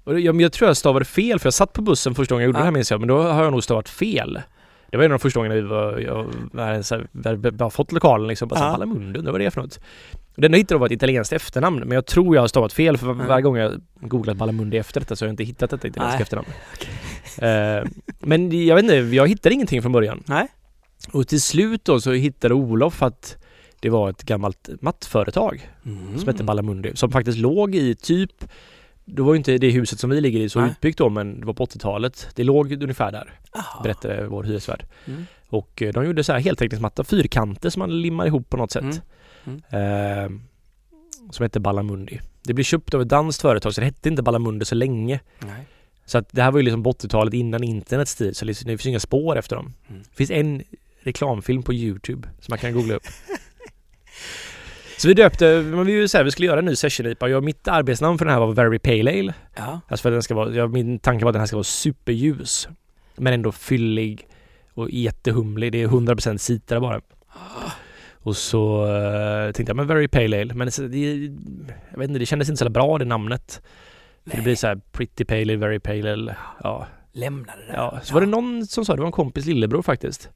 [0.05, 2.59] jag, jag tror jag stavade fel för jag satt på bussen första gången jag gjorde
[2.59, 2.61] Ja.
[2.61, 4.41] det här minns jag men då har jag nog stavat fel.
[4.91, 8.27] Det var en av de första gångerna vi var, jag var hade bara fått lokalen
[8.27, 8.47] liksom.
[8.47, 8.59] Bara.
[8.59, 9.79] Ballamundi, undrar vad det är för något.
[10.35, 13.13] Den jag hittade var ett italienskt efternamn men jag tror jag har stavat fel för
[13.13, 16.47] varje gång jag googlat Ballamundi efter detta så har jag inte hittat detta italienska efternamn.
[17.37, 17.83] Eh,
[18.19, 20.23] men jag vet inte, jag hittade ingenting från början.
[20.25, 20.47] Nej.
[21.13, 23.37] Och till slut då så hittade Olof att
[23.79, 26.17] det var ett gammalt mattföretag Mm.
[26.19, 28.31] som hette Ballamundi som faktiskt låg i typ
[29.05, 30.69] då var ju inte det huset som vi ligger i så Nej.
[30.69, 32.27] utbyggt då men det var på 80-talet.
[32.35, 33.83] Det låg ungefär där, Aha.
[33.83, 34.85] berättade vår hyresvärd.
[35.05, 35.25] Mm.
[35.47, 39.01] Och eh, de gjorde så här heltäckningsmatta, fyrkanter som man limmar ihop på något sätt.
[39.45, 39.61] Mm.
[39.69, 40.39] Eh,
[41.31, 42.19] som hette Ballamundi.
[42.43, 45.19] Det blev köpt av ett danskt företag så det hette inte Ballamundi så länge.
[45.39, 45.65] Nej.
[46.05, 48.77] Så att det här var ju liksom på 80-talet innan internets tid så liksom, det
[48.77, 49.73] finns inga spår efter dem.
[49.89, 50.01] Mm.
[50.09, 50.63] Det finns en
[50.99, 53.03] reklamfilm på Youtube som man kan googla upp.
[55.03, 57.29] så vi döpte, men vi, så här, vi skulle göra en ny session IPA.
[57.29, 59.33] Jag, mitt arbetsnamn för den här var Very Pale Ale.
[59.55, 59.81] Ja.
[59.87, 61.63] Alltså för att den ska vara, jag, min tanke var att den här ska vara
[61.63, 62.67] superljus.
[63.15, 64.27] Men ändå fyllig
[64.73, 65.71] och jättehumlig.
[65.71, 67.01] Det är 100% citra bara.
[68.13, 70.53] Och så uh, tänkte jag, men Very Pale Ale.
[70.53, 71.13] Men det,
[71.91, 73.61] jag vet inte, det kändes inte så bra det namnet.
[74.23, 76.35] Det blir så här Pretty Pale Ale, Very Pale Ale.
[76.63, 77.73] Ja, Lämna det där.
[77.73, 77.99] ja.
[78.03, 80.29] Så var det någon som sa, det var en kompis lillebror faktiskt.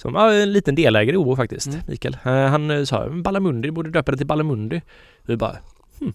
[0.00, 1.80] Som, ja, en liten delägare i OO faktiskt, Mm.
[1.86, 2.14] Mikael.
[2.24, 4.82] Eh, han eh, sa, Ballamundi, du borde döpa det till Ballamundi.
[5.22, 5.56] Vi bara,
[6.00, 6.12] hm,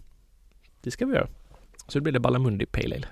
[0.82, 1.28] det ska vi göra.
[1.88, 3.08] Så det blev det Ballamundi Pale Ale.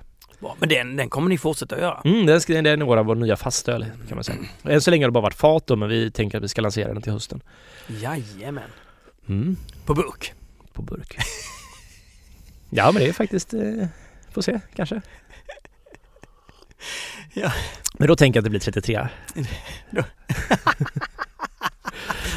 [0.60, 2.02] Men den, den kommer ni fortsätta att göra?
[2.06, 4.38] Mm, det, ska, det är några av våra nya fastöl kan man säga.
[4.64, 6.62] Än så länge har det bara varit fat då, men vi tänker att vi ska
[6.62, 7.42] lansera den till hösten.
[7.88, 8.70] Jajamän.
[9.30, 9.56] Mm,
[9.86, 10.34] På burk?
[10.74, 11.18] på burk.
[12.70, 13.88] ja, men det är faktiskt, eh,
[14.32, 15.02] får se kanske.
[17.34, 17.52] Ja.
[17.98, 19.08] Men då tänker jag att det blir 33.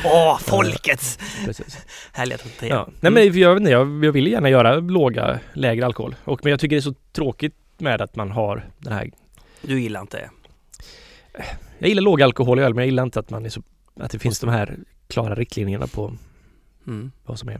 [0.04, 1.78] Åh, folkets Precis.
[2.12, 2.68] härliga 33.
[2.68, 2.88] Ja.
[3.00, 6.14] Nej men jag vet inte, jag, jag vill gärna göra låga, lägre alkohol.
[6.24, 9.10] Och, men jag tycker det är så tråkigt med att man har den här...
[9.62, 10.30] Du gillar inte?
[11.78, 13.62] Jag gillar låg alkohol i öl men jag gillar inte att man är så...
[14.00, 14.76] Att det finns de här
[15.08, 16.16] klara riktlinjerna på
[16.86, 17.12] Mm.
[17.24, 17.58] vad som är.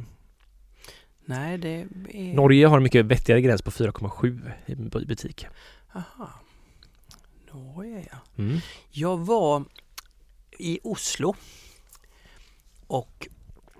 [1.25, 1.87] Nej, det är...
[2.35, 5.47] Norge har en mycket vettigare gräns på 4,7 i bu- butik.
[5.95, 6.31] Aha.
[7.57, 8.19] Norge, ja.
[8.39, 8.61] Mm.
[8.91, 9.65] Jag var
[10.59, 11.35] i Oslo
[12.87, 13.29] och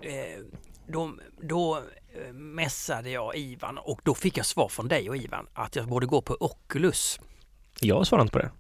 [0.03, 0.45] eh,
[0.89, 5.47] då, då eh, mässade jag Ivan och då fick jag svar från dig och Ivan
[5.55, 7.21] att jag borde gå på Oculus.
[7.81, 8.51] Jag svarar inte på det.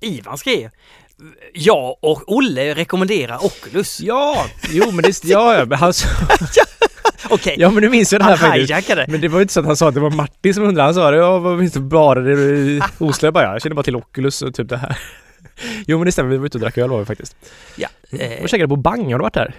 [0.00, 0.70] Ivan skrev
[1.54, 4.00] jag och Olle rekommenderar Oculus.
[4.00, 4.46] Ja!
[4.70, 5.24] Jo men det...
[5.24, 5.92] Ja, ja men han.
[7.30, 8.70] Okej, Ja men nu minns jag det här han faktiskt.
[8.70, 9.06] hijackade.
[9.08, 10.84] Men det var inte så att han sa att det var Martin som undrade.
[10.86, 13.26] Han sa det, ja vad finns det bara det i Oslo?
[13.26, 14.98] Jag bara, ja, jag känner bara till Oculus och typ det här.
[15.86, 17.36] Jo men det stämmer, vi var ute och drack öl var vi faktiskt.
[17.76, 19.54] Ja, eh, Och käkade på Bang, har du varit där?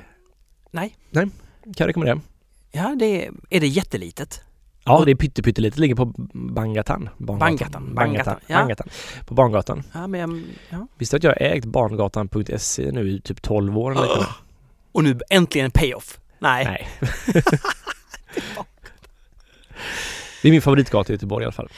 [0.72, 0.96] Nej.
[1.10, 1.26] Nej,
[1.64, 2.20] kan jag rekommendera.
[2.72, 4.42] ja det är, är det jättelitet?
[4.86, 5.80] Ja, det är pyttepyttelitet.
[5.80, 7.10] ligger på Bangatan.
[7.18, 7.96] Bangatan, Bangatan.
[7.96, 8.58] Bangatan, ja.
[8.58, 8.88] Bangatan.
[9.26, 9.84] På Barngatan.
[9.94, 10.88] Ja, men jag- ja.
[10.98, 14.26] Visste du att jag har ägt barngatan.se nu i typ 12 år eller liknande?
[14.92, 16.20] Och nu äntligen en payoff.
[16.40, 16.66] Nej.
[16.66, 16.88] Nej.
[20.42, 21.70] det är min favoritgata i Göteborg i alla fall.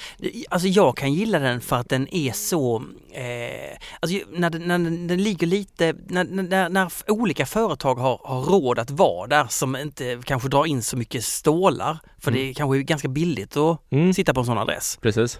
[0.49, 2.83] Alltså jag kan gilla den för att den är så,
[3.13, 8.41] eh, alltså när, den, när den, ligger lite, när, när, när olika företag har, har
[8.43, 12.41] råd att vara där som inte kanske drar in så mycket stålar, för Mm.
[12.43, 14.97] det är kanske är ganska billigt att Mm, sitta på en sån adress.
[15.01, 15.39] precis.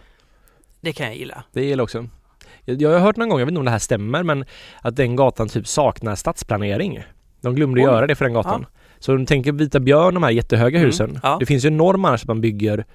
[0.82, 1.44] Det kan jag gilla.
[1.52, 2.08] Det gillar jag också.
[2.66, 4.46] Jag, jag har hört någon gång, jag vet inte om det här stämmer, men
[4.82, 7.04] att den gatan typ saknar stadsplanering.
[7.42, 7.86] De glömde Oj.
[7.86, 8.66] göra det för den gatan.
[9.02, 11.20] Så de tänker Vita Björn, de här jättehöga Mm, husen.
[11.24, 11.38] ja.
[11.40, 12.86] Det finns ju en norm annars att man bygger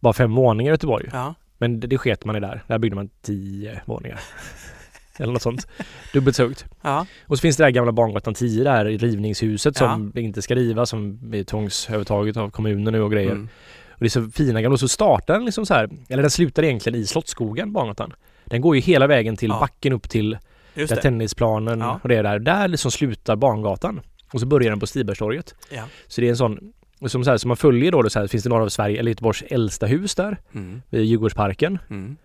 [0.00, 1.08] bara fem våningar i Göteborg.
[1.12, 1.34] Ja.
[1.58, 2.62] Men det, det sket man i där.
[2.66, 4.20] Där byggde man tio våningar.
[5.18, 5.66] Eller något sånt.
[6.12, 6.64] Dubbelt så högt.
[6.82, 7.06] Ja.
[7.26, 10.90] Och så finns det där gamla Bangatan 10 där i rivningshuset som inte ska rivas
[10.90, 13.30] som är tvångsövertaget av kommunen nu och grejer.
[13.32, 13.48] Mm.
[13.90, 16.30] Och det är så fina gamla och så startar den liksom så här, eller den
[16.30, 18.12] slutar egentligen i Slottsskogen, Bangatan.
[18.44, 20.38] Den går ju hela vägen till backen upp till
[20.74, 21.02] Just där det.
[21.02, 22.00] tennisplanen Ja.
[22.02, 22.38] och det är där.
[22.38, 24.00] Där liksom slutar Bangatan.
[24.32, 25.54] Och så börjar den på Stibergstorget.
[25.70, 25.84] Ja.
[26.06, 26.72] Så det är en sån,
[27.06, 28.98] som, så här, som man följer då, då så här, finns det några av Sverige,
[29.00, 30.82] eller Göteborgs äldsta hus där Mm.
[30.90, 31.78] vid Djurgårdsparken.
[31.90, 32.16] Mm.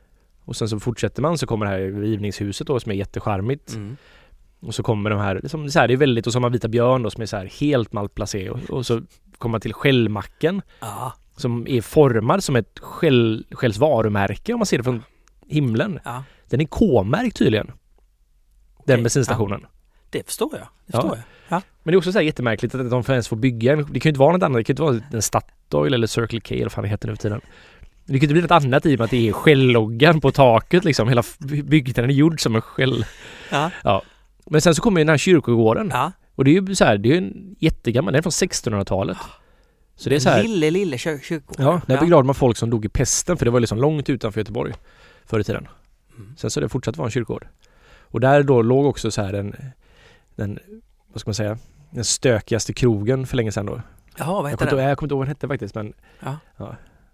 [0.46, 3.74] Och sen så fortsätter man så kommer det här rivningshuset då som är jättecharmigt.
[3.74, 3.98] Mm.
[4.60, 6.52] Och så kommer de här, liksom, så här det är väldigt, och så har man
[6.52, 9.02] Vita Björn då som är så här helt malplacé och, och så
[9.38, 11.14] kommer man till Skällmacken Ja.
[11.38, 15.04] som är formad som ett Shell, Shells varumärke om man ser det från
[15.48, 16.00] himlen.
[16.06, 17.68] ja, Den är K-märkt tydligen.
[17.68, 17.76] Den
[18.96, 19.66] Okej, bensinstationen.
[20.12, 20.60] Det förstår jag.
[20.62, 21.02] Det Ja.
[21.02, 21.62] förstår jag.
[21.84, 24.00] Men det är också så här jättemärkligt att de får ens få bygga en, det
[24.00, 26.40] kan ju inte vara något annat, det kan ju inte vara en Statoil eller Circle
[26.40, 27.42] K eller vad fan det heter nu för tiden.
[28.06, 30.32] Det kan ju inte bli något annat i och med att det är Shell-loggan på
[30.32, 31.10] taket liksom.
[31.10, 31.24] Hela
[31.64, 33.06] byggnaden är gjord som en Shell.
[33.84, 34.02] Ja.
[34.46, 35.90] Men sen så kommer ju den här kyrkogården.
[35.94, 36.12] Ja.
[36.36, 39.18] Och det är ju så här, det är ju en jättegammal, den är från 1600-talet.
[39.96, 41.66] Så det är så här, Lille, lille kyr- kyrkogård.
[41.66, 44.40] ja, där begravde man folk som dog i pesten för det var liksom långt utanför
[44.40, 44.74] Göteborg
[45.26, 45.68] förr i tiden.
[46.18, 46.34] Mm.
[46.38, 47.48] Sen så har det fortsatt vara en kyrkogård.
[48.02, 49.56] Och där då låg också så här den,
[50.36, 50.60] den,
[51.08, 51.58] vad ska man säga,
[51.90, 53.82] den stökigaste krogen för länge sedan då.
[54.18, 54.84] Jaha, vad inte, den?
[54.84, 55.94] jag kommer inte ihåg vad den hette faktiskt men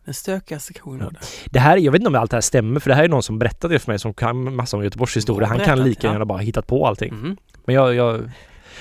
[0.05, 1.09] Den stökigaste krogen.
[1.13, 1.19] Ja.
[1.45, 1.59] det.
[1.59, 3.39] här, jag vet inte om allt det här stämmer för det här är någon som
[3.39, 5.47] berättade det för mig som kan massa om Göteborgs historia.
[5.47, 6.13] Han kan lika ja.
[6.13, 7.13] gärna bara hittat på allting.
[7.13, 7.37] Mhm.
[7.65, 8.29] Men jag, jag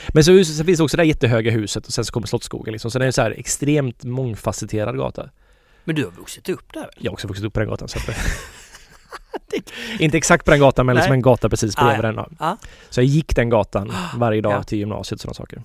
[0.09, 2.73] men så, så finns det också det här jättehöga huset och sen så kommer Slottsskogen
[2.73, 2.91] liksom.
[2.91, 5.31] Så det är en så här extremt mångfacetterad gata.
[5.85, 6.91] Men du har vuxit upp där väl?
[6.97, 8.07] Jag har också vuxit upp på den gatan så att
[9.99, 11.01] Inte exakt på den gatan men Nej.
[11.03, 12.13] liksom en gata precis Ah, bredvid ja.
[12.13, 12.37] den.
[12.39, 12.57] Ja.
[12.91, 14.63] Så jag gick den gatan varje dag Ja.
[14.63, 15.63] till gymnasiet och sådana saker.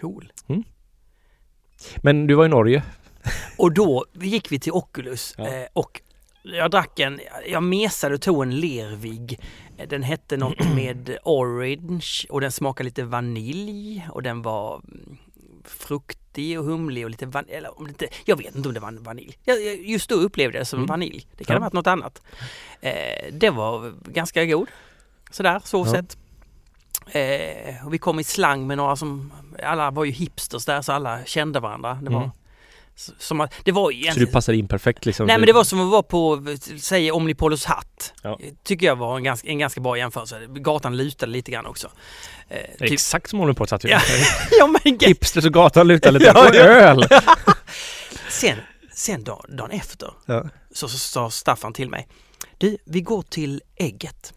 [0.00, 0.32] Cool.
[1.96, 2.82] Men du var i Norge.
[3.58, 5.46] Och då gick vi till Oculus Ja.
[5.48, 6.00] eh, och
[6.42, 9.40] jag drack en, jag mesade och tog en lervig.
[9.88, 15.16] Den hette något med orange och den smakade lite vanilj och den var mm,
[15.68, 17.54] fruktig och humlig och lite vanilj.
[17.54, 19.38] Eller om det inte, jag vet inte om det var vanilj.
[19.44, 20.86] Jag, just då upplevde jag det som Mm.
[20.88, 21.26] vanilj.
[21.36, 21.58] Det kan Ja.
[21.60, 22.22] ha varit något annat.
[22.80, 24.68] Eh, det var ganska god.
[25.30, 25.92] Sådär, så Ja.
[25.92, 26.16] sett.
[27.06, 30.92] Eh, och vi kom i slang med några som, alla var ju hipsters där så
[30.92, 31.98] alla kände varandra.
[32.02, 32.30] Det var, Mm.
[33.18, 34.26] Som att, det var ju Så egentligen...
[34.26, 35.26] du passade in perfekt liksom.
[35.26, 36.42] Nej men det var som att vara på,
[36.80, 38.12] säg Omnipolos hatt.
[38.22, 38.38] Ja.
[38.64, 40.46] Tycker jag var en ganska, en ganska bra jämförelse.
[40.48, 41.90] Gatan lutade lite grann också.
[42.48, 44.00] Eh, typ, Exakt som håller på att satt Ja.
[44.58, 46.24] ja men Hipsters och gatan lutar lite.
[46.34, 46.60] Ja, ja.
[46.60, 47.06] öl!
[48.28, 48.58] sen,
[48.92, 50.44] sen dag, dagen efter Ja.
[50.72, 52.08] så, sa Staffan till mig.
[52.58, 54.32] Du, vi går till Ägget.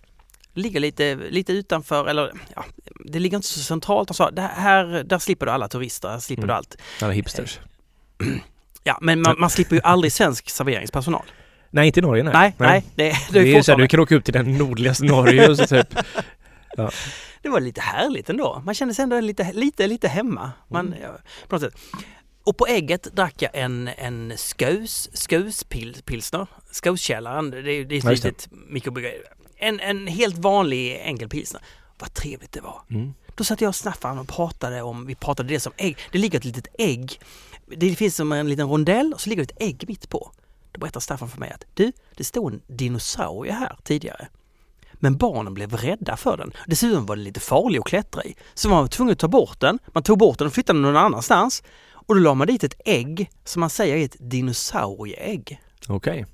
[0.53, 2.65] Ligger lite, lite utanför, eller ja,
[3.05, 4.09] det ligger inte så centralt.
[4.09, 6.47] Han sa, det här, där slipper du alla turister, här slipper Mm.
[6.47, 6.77] du allt.
[7.01, 7.59] Alla hipsters.
[8.83, 11.23] Ja, men man, man slipper ju aldrig svensk serveringspersonal.
[11.71, 12.33] Nej inte i Norge nej.
[12.33, 14.57] Nej, nej, det, det, Det är ju så här, du kan åka upp till den
[14.57, 15.87] nordligaste Norge och så typ.
[17.41, 18.61] det var lite härligt ändå.
[18.65, 20.51] Man kände sig ändå lite, lite, lite hemma.
[20.67, 20.99] Man, Mm.
[21.01, 21.17] ja,
[21.47, 21.73] på något sätt.
[22.43, 26.47] Och på ägget drack jag en, en skaus, skauspilsner.
[26.71, 29.17] Skauskällaren, det, är- det är ett Ja, litet mikrobryggeri.
[29.57, 31.61] En, en helt vanlig enkel pilsner.
[31.99, 32.81] Vad trevligt det var.
[32.89, 33.13] Mm.
[33.35, 35.97] Då satt jag och Staffan och pratade om, vi pratade det som ägg.
[36.11, 37.19] Det ligger ett litet ägg.
[37.77, 40.31] Det finns som en liten rondell och så ligger det ett ägg mitt på.
[40.71, 44.27] Då berättar Staffan för mig att du, det stod en dinosaurie här tidigare.
[44.93, 46.51] Men barnen blev rädda för den.
[46.67, 48.35] Dessutom var den lite farlig att klättra i.
[48.53, 49.79] Så man var tvungen att ta bort den.
[49.87, 51.63] Man tog bort den och flyttade den någon annanstans.
[51.91, 55.61] Och då la man dit ett ägg som man säger är ett dinosaurieägg.
[55.87, 56.25] Okej.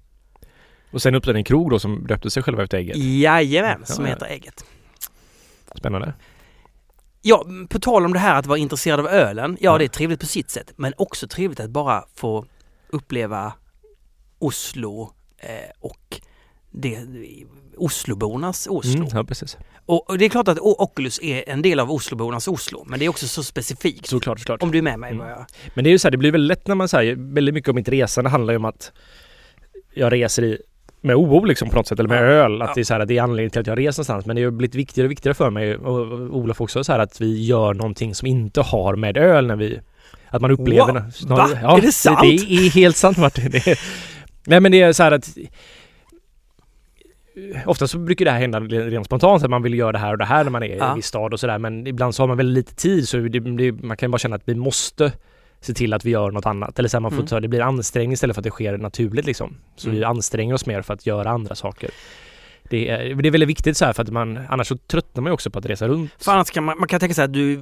[0.92, 2.98] Och sen öppnade en krog då som döpte sig själva efter ägget.
[2.98, 4.66] Jajamän, Ja, som heter ägget.
[5.76, 6.14] Spännande.
[7.28, 9.58] Ja, på tal om det här att vara intresserad av ölen.
[9.62, 9.78] Ja, Ja.
[9.78, 10.74] det är trevligt på sitt sätt.
[10.76, 12.46] Men också trevligt att bara få
[12.90, 13.54] uppleva
[14.40, 15.50] Oslo eh,
[15.80, 16.22] och
[16.72, 17.00] det,
[17.78, 18.96] Oslobornas Oslo.
[19.02, 19.58] Mm, ja precis.
[19.86, 23.06] Och, och det är klart att Oculus är en del av Oslobornas Oslo, men det
[23.06, 24.08] är också så specifikt.
[24.08, 24.64] Såklart, såklart.
[24.64, 25.28] Om du är med mig Mm.
[25.28, 25.46] jag...
[25.74, 27.70] Men det är ju så här, det blir väldigt lätt när man säger väldigt mycket
[27.70, 28.92] om mitt resande handlar ju om att
[29.94, 30.62] jag reser i
[31.06, 32.22] med oro liksom på något sätt eller med Ja.
[32.28, 32.62] öl.
[32.62, 32.74] Att Ja.
[32.76, 34.26] det är så här, det är anledningen till att jag reser någonstans.
[34.26, 35.98] Men det har blivit viktigare och viktigare för mig och
[36.36, 39.80] Olof också så här att vi gör någonting som inte har med öl när vi...
[40.30, 40.94] Att man upplever...
[40.94, 41.12] Wow.
[41.12, 41.78] snarare- Va?
[41.78, 42.20] Är det sant?
[42.22, 43.52] Det, det är helt sant Martin.
[43.52, 43.80] Det är,
[44.46, 45.30] nej men det är så här att
[47.66, 50.18] Ofta så brukar det här hända rent spontant, att man vill göra det här och
[50.18, 50.94] det här när man är i Ja.
[50.94, 51.58] viss stad och sådär.
[51.58, 54.42] Men ibland så har man väldigt lite tid så det, man kan bara känna att
[54.46, 55.12] vi måste
[55.66, 56.80] se till att vi gör något annat.
[56.80, 57.28] Eller så här, man får Mm.
[57.28, 59.58] ta, det blir ansträngning istället för att det sker naturligt liksom.
[59.76, 60.00] Så Mm.
[60.00, 61.90] vi anstränger oss mer för att göra andra saker.
[62.70, 65.30] det är, det är väldigt viktigt så här för att man annars så tröttnar man
[65.30, 66.12] ju också på att resa runt.
[66.24, 67.62] För annars kan man, man kan tänka sig att du,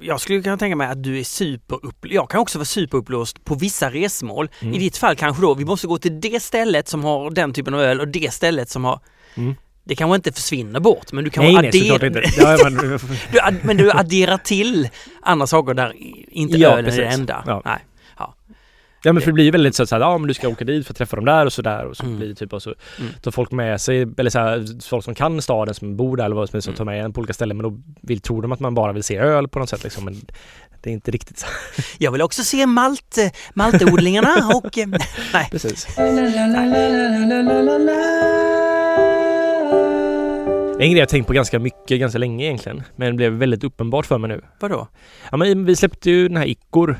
[0.00, 3.54] jag skulle kunna tänka mig att du är superuppblåst, jag kan också vara superuppblåst på
[3.54, 4.48] vissa resmål.
[4.60, 4.74] Mm.
[4.74, 7.74] I ditt fall kanske då, vi måste gå till det stället som har den typen
[7.74, 9.00] av öl och det stället som har
[9.34, 9.54] Mm.
[9.88, 12.22] Det kanske inte försvinner bort men du kan Nej, nej, addera, såklart inte.
[12.36, 12.74] Ja, men,
[13.32, 14.88] du, add- men du adderar till
[15.22, 15.92] andra saker där
[16.30, 16.98] inte Ja, ölen är precis.
[17.00, 17.42] det enda.
[17.46, 17.62] Ja.
[17.64, 17.78] Nej.
[19.02, 20.86] ja men för det blir ju väldigt så att ja men du ska åka dit
[20.86, 22.18] för att träffa dem där och så där och så Mm.
[22.18, 23.12] blir typ och så Mm.
[23.22, 26.36] tar folk med sig, eller så här, folk som kan staden som bor där eller
[26.36, 26.78] vad som helst som Mm.
[26.78, 29.02] tar med en på olika ställen men då vill, tror de att man bara vill
[29.04, 30.20] se öl på något sätt liksom men
[30.82, 31.46] det är inte riktigt så.
[31.98, 34.78] Jag vill också se malt, eh, maltodlingarna och...
[34.78, 34.86] eh,
[35.32, 35.48] Nej.
[35.50, 35.98] Precis.
[35.98, 36.12] Är
[40.78, 42.82] en grej jag tänkt på ganska mycket, ganska länge egentligen.
[42.96, 44.40] Men det blev väldigt uppenbart för mig nu.
[44.60, 44.88] Vadå?
[45.30, 46.96] Ja men vi släppte ju den här Ickor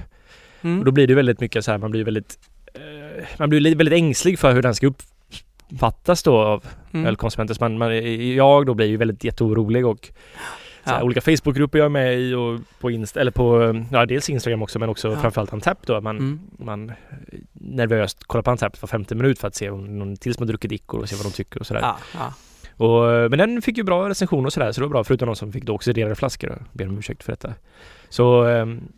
[0.63, 0.79] Mm.
[0.79, 2.39] och då blir det väldigt mycket så här, man blir väldigt
[2.75, 7.07] eh, Man blir li- väldigt ängslig för hur den ska uppfattas då av Mm.
[7.07, 7.55] ölkonsumenter.
[7.55, 10.11] Så man, man, jag då blir ju väldigt jätteorolig och
[10.85, 11.05] så här, Ja.
[11.05, 14.79] olika Facebookgrupper jag är med i och på Insta, eller på, ja dels Instagram också
[14.79, 15.17] men också Ja.
[15.17, 16.01] framförallt Antapp då.
[16.01, 16.41] Man, Mm.
[16.59, 16.93] man
[17.53, 20.47] nervöst kollar på Antapp var femte minut för att se om någon till som har
[20.49, 21.81] druckit Ickor och se vad de tycker och sådär.
[22.15, 22.33] Ja.
[22.79, 25.37] Och, men den fick ju bra recensioner och sådär så det var bra förutom de
[25.37, 26.51] som fick då oxiderade flaskor.
[26.51, 27.55] och Ber om ursäkt för detta.
[28.09, 28.89] Så ehm,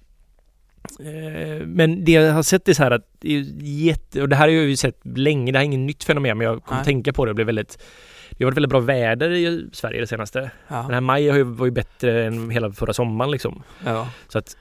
[1.00, 4.36] eh, men det jag har sett är så här att det är jätte, och det
[4.36, 6.78] här har jag ju sett länge, det här är inget nytt fenomen men jag kom
[6.78, 7.82] att tänka på det och blev väldigt
[8.30, 10.38] Det har varit väldigt bra väder i Sverige det senaste.
[10.40, 10.82] Den ja.
[10.82, 13.62] här maj har ju, var ju bättre än hela förra sommaren liksom.
[13.84, 14.08] ja.
[14.28, 14.56] Så att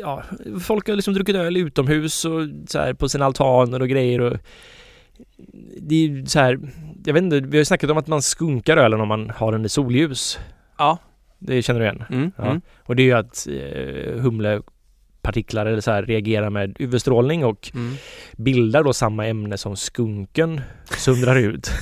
[0.00, 0.22] Ja,
[0.60, 4.38] folk har liksom druckit öl utomhus och så här på sina altaner och grejer och
[5.80, 6.58] Det är så här
[7.04, 9.52] Jag vet inte, vi har ju snackat om att man skunkar ölen om man har
[9.52, 10.38] den i solljus.
[10.78, 10.98] Ja.
[11.38, 12.04] Det känner du igen?
[12.10, 12.32] Mm.
[12.36, 12.44] Ja.
[12.44, 12.60] Mm.
[12.78, 17.94] Och det är ju att eh, humlepartiklar eller så här reagerar med UV-strålning och Mm.
[18.36, 20.60] bildar då samma ämne som skunken
[20.98, 21.70] söndrar ut.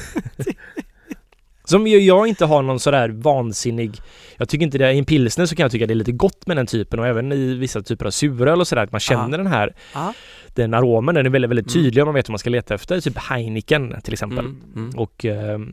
[1.67, 3.97] Som ju jag inte har någon sådär vansinnig
[4.37, 6.47] Jag tycker inte det, i en pilsner så kan jag tycka det är lite gott
[6.47, 9.31] med den typen och även i vissa typer av suröl och sådär att man känner
[9.31, 9.37] Ja.
[9.37, 10.15] den här Ja.
[10.55, 11.85] Den aromen, den är väldigt, väldigt Mm.
[11.85, 13.01] tydlig om man vet vad man ska leta efter.
[13.01, 14.39] Typ Heineken till exempel.
[14.47, 14.63] Mm.
[14.77, 14.91] Mm.
[14.99, 15.73] Och ehm,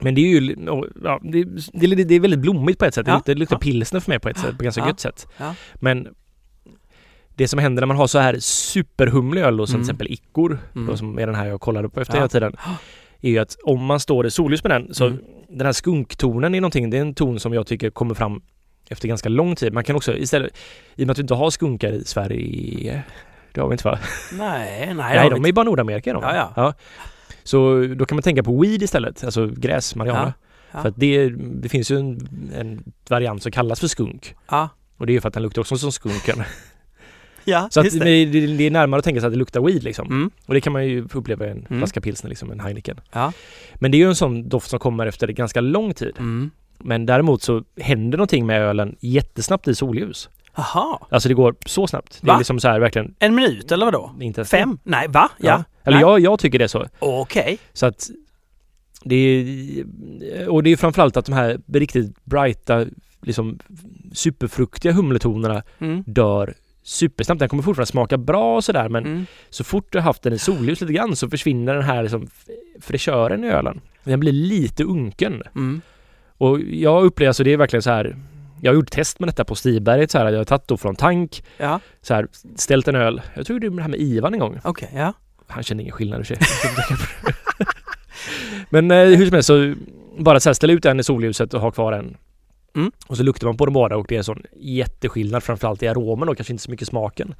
[0.00, 0.56] men det är ju,
[1.04, 3.06] ja, det, det, det är väldigt blommigt på ett sätt.
[3.06, 3.60] Det Ja, det luktar ja.
[3.60, 5.26] pilsner för mig på ett sätt, på ganska Ja, gött sätt.
[5.38, 5.54] ja.
[5.74, 6.08] Men
[7.34, 9.84] det som händer när man har så här superhumlig öl då, som Mm.
[9.84, 10.86] till exempel Ickor, Mm.
[10.86, 12.18] då, som är den här jag kollade på efter Ja.
[12.18, 12.56] hela tiden,
[13.20, 15.18] är ju att om man står i solljus med den så Mm.
[15.48, 18.42] den här skunktonen är någonting, det är en ton som jag tycker kommer fram
[18.88, 19.72] efter ganska lång tid.
[19.72, 20.56] Man kan också istället,
[20.96, 23.02] i och med att vi inte har skunkar i Sverige,
[23.52, 23.98] det har vi inte va?
[24.32, 24.94] Nej, nej.
[25.16, 26.22] Nej, de är ju bara Nordamerika de.
[26.22, 26.74] Ja, ja.
[27.44, 30.32] Så då kan man tänka på weed istället, alltså gräs, marijuana.
[30.72, 30.82] Ja.
[30.82, 34.34] För att det, det finns ju en, en variant som kallas för skunk.
[34.50, 36.42] Ja, Och det är ju för att den luktar också som skunken.
[37.44, 37.90] ja Så att.
[37.90, 40.06] Det, det är närmare att tänka sig att det luktar weed liksom.
[40.06, 40.30] Mm.
[40.46, 41.80] Och det kan man ju uppleva i en Mm.
[41.80, 43.00] flaska pilsner liksom, en Heineken.
[43.12, 43.32] Ja.
[43.74, 46.14] Men det är ju en sån doft som kommer efter ganska lång tid.
[46.18, 46.50] Mm.
[46.78, 50.28] Men däremot så händer någonting med ölen jättesnabbt i solljus.
[50.58, 51.06] Aha.
[51.10, 52.18] Alltså det går så snabbt.
[52.20, 52.34] Det Va?
[52.34, 54.12] är liksom så här verkligen En minut eller vadå?
[54.20, 54.78] inte ens Fem?
[54.82, 55.30] Nej, va?
[55.38, 55.64] Ja.
[55.84, 56.00] Eller Nej.
[56.00, 56.86] jag, jag tycker det är så.
[56.98, 57.58] Okej.
[57.72, 58.10] Så att
[59.04, 62.86] det är, och det är framförallt att de här riktigt brighta,
[63.22, 63.58] liksom
[64.12, 66.04] superfruktiga humletonerna Mm.
[66.06, 67.38] dör supersnabbt.
[67.38, 69.26] Den kommer fortfarande smaka bra och sådär men Mm.
[69.50, 72.28] så fort du har haft den i solljus lite grann så försvinner den här liksom
[72.80, 73.80] fräschören i ölen.
[74.04, 75.42] Den blir lite unken.
[75.54, 75.80] Mm.
[76.38, 78.16] Och jag upplever, alltså det är verkligen så här
[78.62, 80.30] jag har gjort test med detta på Stiberget så här.
[80.32, 83.22] Jag har tagit då från tank, Ja, så här, ställt en öl.
[83.34, 84.60] Jag tror det är det här med Ivan en gång.
[84.64, 84.90] okej.
[84.94, 85.12] ja.
[85.46, 86.46] Han känner ingen skillnad i och för sig.
[88.70, 89.74] Men eh, hur som helst så
[90.18, 92.16] bara så här ställa ut den i solljuset och ha kvar den.
[92.76, 92.92] Mm.
[93.06, 95.88] Och så luktar man på dem båda och det är en sån jätteskillnad framförallt i
[95.88, 97.34] aromen och kanske inte så mycket smaken.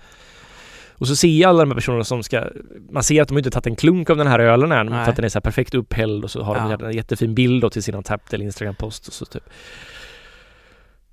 [0.92, 2.44] Och så ser jag alla de här personerna som ska
[2.90, 5.04] Man ser att de inte tagit en klunk av den här ölen än Nej.
[5.04, 6.76] för att den är så här perfekt upphälld och så har Ja.
[6.76, 9.42] de en jättefin bild då till sin Untapped eller Instagram-post och så typ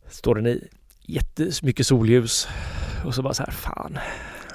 [0.09, 0.67] Står den i
[1.05, 2.47] jättemycket solljus
[3.05, 3.99] och så bara så här fan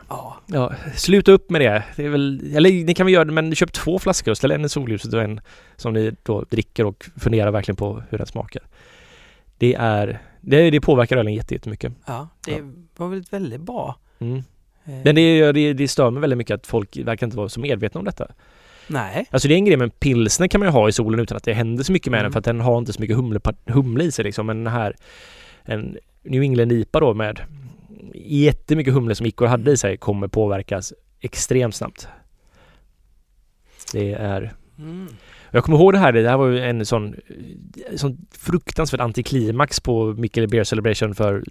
[0.09, 0.37] Ja.
[0.47, 1.83] Ja, sluta upp med det.
[1.97, 4.51] det är väl, eller ni kan väl göra det, men köp två flaskor och ställ
[4.51, 5.41] en i solljuset och en
[5.77, 8.63] som ni då dricker och funderar verkligen på hur den smakar.
[9.59, 11.93] Det är, det, det påverkar ölen jätte- jättemycket.
[12.07, 12.29] ja.
[12.45, 12.59] Det Ja.
[12.97, 13.99] var väl väldigt bra.
[14.19, 14.37] Mm.
[14.37, 14.43] Eh,
[15.05, 17.99] Men det, det, det stör mig väldigt mycket att folk verkar inte vara så medvetna
[17.99, 18.27] om detta.
[18.91, 19.27] Nej.
[19.31, 21.45] Alltså det är en grej med pilsner kan man ju ha i solen utan att
[21.45, 22.25] det händer så mycket med Mm.
[22.25, 24.47] den för att den har inte så mycket humle, humle i sig liksom.
[24.47, 24.97] Men den här,
[25.63, 27.41] en New England IPA då med
[28.15, 32.09] jättemycket humle som Ickor hade i sig kommer påverkas extremt snabbt.
[33.93, 35.09] Det är Mm.
[35.51, 37.17] Jag kommer ihåg det här, det här var ju en sån,
[37.97, 41.45] sån fruktansvärt antiklimax på Mikkel Beer Celebration för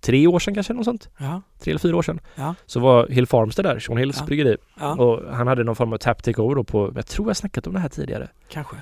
[0.00, 1.08] tre år sedan kanske, något sånt.
[1.18, 1.42] Ja.
[1.60, 2.20] Tre eller fyra år sedan.
[2.34, 2.54] Ja.
[2.66, 4.26] Så var Hill Farmstead där, Sean Hills Ja.
[4.26, 4.56] bryggeri.
[4.80, 4.94] Ja.
[4.94, 7.72] Och han hade någon form av tap takeover då på, jag tror jag snackat om
[7.72, 8.28] det här tidigare.
[8.48, 8.76] Kanske.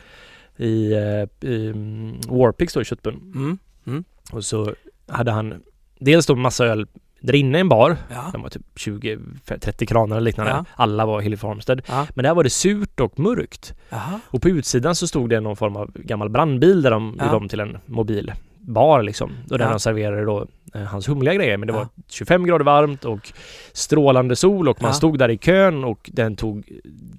[0.56, 3.58] I, eh, i mm, Warpix då i Köttbun.
[3.86, 4.04] Mm.
[4.32, 4.74] Och så
[5.08, 5.54] hade han
[5.98, 6.86] dels då massa öl
[7.20, 7.96] där inne i en bar.
[8.10, 8.28] Ja.
[8.32, 10.52] Den var typ 20-30 kranar eller liknande.
[10.52, 10.64] Ja.
[10.76, 11.80] Alla var Hill Farmstead.
[11.88, 12.06] Ja.
[12.14, 13.74] Men där var det surt och mörkt.
[13.88, 14.20] Jaha.
[14.26, 17.24] Och på utsidan så stod det någon form av gammal brandbil där de Ja.
[17.24, 18.32] gjorde om till en mobil
[18.68, 19.32] bar liksom.
[19.50, 19.70] Och där Ja.
[19.70, 21.56] de serverade då eh, hans humliga grejer.
[21.56, 21.78] Men det Ja.
[21.78, 23.32] var 25 grader varmt och
[23.72, 24.94] strålande sol och man Ja.
[24.94, 26.68] stod där i kön och den tog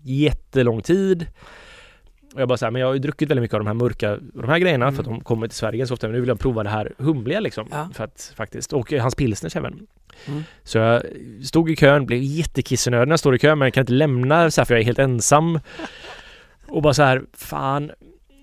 [0.03, 1.25] jättelång tid.
[2.33, 4.17] Och jag bara såhär, men jag har ju druckit väldigt mycket av de här mörka,
[4.33, 5.19] de här grejerna för att Mm.
[5.19, 6.07] de kommer till Sverige så ofta.
[6.07, 7.67] Men nu vill jag prova det här humliga liksom.
[7.71, 7.89] Ja.
[7.93, 9.87] För att faktiskt, och eh, hans pilsners även.
[10.27, 10.43] Mm.
[10.63, 11.03] Så jag
[11.43, 14.51] stod i kön, blev jättekissenödig när jag står i kön men jag kan inte lämna
[14.51, 15.59] så här för jag är helt ensam.
[16.67, 17.91] Och bara så här, fan.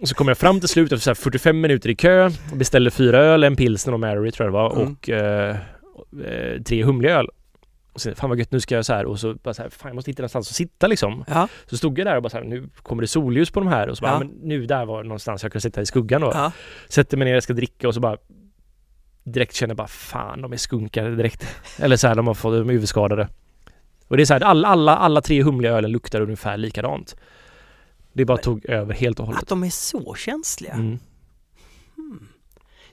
[0.01, 2.57] Och så kom jag fram till slut efter så här 45 minuter i kö och
[2.57, 4.93] beställde fyra öl, en pilsner och Mary tror jag det var Mm.
[4.93, 5.57] och eh,
[6.27, 7.29] eh, tre humliga öl.
[7.93, 9.69] Och sen, fan vad gött, nu ska jag så här och så bara så här,
[9.71, 11.25] fan jag måste hitta någonstans att sitta liksom.
[11.29, 11.49] Ja.
[11.67, 13.89] Så stod jag där och bara så här, nu kommer det solljus på de här
[13.89, 14.19] och så bara, Ja.
[14.19, 16.31] men nu där var någonstans jag kunde sitta i skuggan då.
[16.35, 16.53] Ja.
[16.89, 18.17] Sätter mig ner, jag ska dricka och så bara
[19.25, 21.47] direkt känner bara fan de är skunkade direkt.
[21.79, 23.29] Eller så här, de har fått, de är huvudskadade.
[24.09, 27.17] Och det är så här, alla, alla, alla tre humliga ölen luktar ungefär likadant.
[28.17, 29.43] Det bara Men- tog över helt och hållet.
[29.43, 30.73] Att de är så känsliga.
[30.73, 30.99] Mm.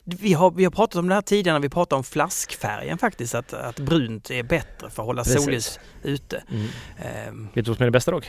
[0.04, 3.34] Vi har, vi har pratat om det här tidigare när vi pratade om flaskfärgen faktiskt.
[3.34, 5.44] Att, att brunt är bättre för att hålla Precis.
[5.44, 6.42] solljus ute.
[6.50, 6.66] Mm.
[6.98, 8.26] Ehm, Vet du vad som är det bästa dock?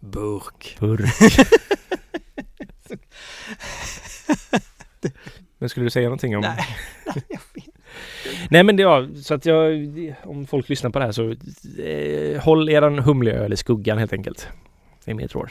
[0.00, 0.76] burk.
[0.80, 1.38] Burk.
[5.58, 6.40] Men skulle du säga någonting om...
[6.42, 6.66] Nej.
[8.50, 9.72] Nej men det var så att jag,
[10.24, 11.34] om folk lyssnar på det här så
[11.82, 14.48] eh, håll eran humliga öl i skuggan helt enkelt.
[15.10, 15.50] Är mitt råd.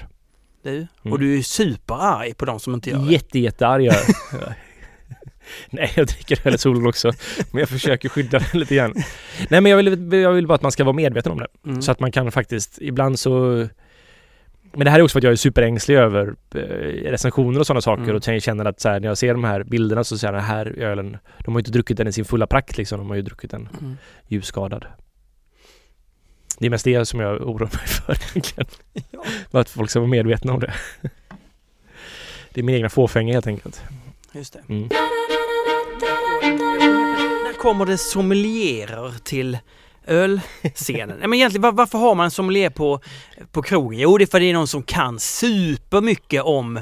[0.64, 0.88] Du, Mm.
[1.14, 3.12] och du är superarg på de som inte gör det.
[3.12, 3.89] Jätte, jättearg.
[5.70, 7.12] Nej, jag dricker öl i solen också.
[7.51, 8.93] Men jag försöker skydda den lite grann.
[9.49, 11.47] Nej, men jag vill, jag vill bara att man ska vara medveten om det.
[11.66, 11.82] Mm.
[11.82, 13.68] Så att man kan faktiskt, ibland så...
[14.74, 16.60] Men det här är också för att jag är superängslig över eh,
[17.12, 18.16] recensioner och sådana saker Mm.
[18.16, 20.47] och känner att så här, när jag ser de här bilderna så säger jag den
[20.49, 23.16] här ölen, de har ju inte druckit den i sin fulla prakt liksom, de har
[23.16, 23.97] ju druckit den Mm.
[24.28, 24.86] ljusskadad.
[26.60, 28.68] Det är mest det som jag oroar mig för egentligen.
[29.12, 29.24] Ja.
[29.60, 30.74] Att folk ska vara medvetna om det.
[32.53, 33.82] Det är min egna fåfänga helt enkelt.
[34.32, 34.64] Just det.
[34.70, 34.88] Mm.
[37.43, 39.58] När kommer det sommelierer till
[40.08, 41.18] ölscenen?
[41.20, 43.01] Men egentligen, var, varför har man en sommelier på,
[43.51, 43.99] på krogen?
[43.99, 46.82] Jo, det är för att det är någon som kan supermycket om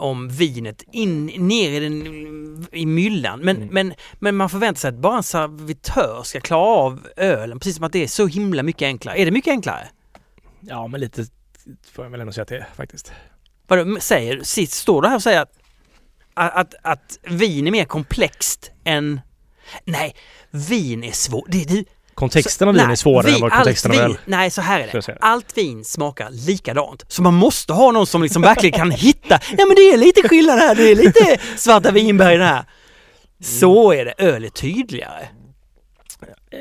[0.00, 3.40] om vinet in, ner i, den, i myllan.
[3.40, 3.68] Men, Mm.
[3.72, 7.84] men, men man förväntar sig att bara en servitör ska klara av ölen, precis som
[7.84, 9.18] att det är så himla mycket enklare.
[9.20, 9.88] Är det mycket enklare?
[10.60, 11.26] Ja, men lite
[11.92, 13.12] får jag väl ändå säga att det är faktiskt.
[13.66, 15.52] Vad säger, sitt, står du här och säger att,
[16.34, 19.20] att, att, att vin är mer komplext än...
[19.84, 20.14] Nej,
[20.50, 21.44] vin är svårt.
[21.48, 21.84] Det, det,
[22.20, 24.18] Kontexten av vin nej, är svårare vin- än vad kontexten av öl.
[24.24, 25.18] Nej, så här är det.
[25.20, 27.04] Allt vin smakar likadant.
[27.08, 30.28] Så man måste ha någon som liksom verkligen kan hitta, ja men det är lite
[30.28, 32.64] skillnad här, det är lite svarta vinbär här.
[33.42, 35.28] Så är det, öl är tydligare.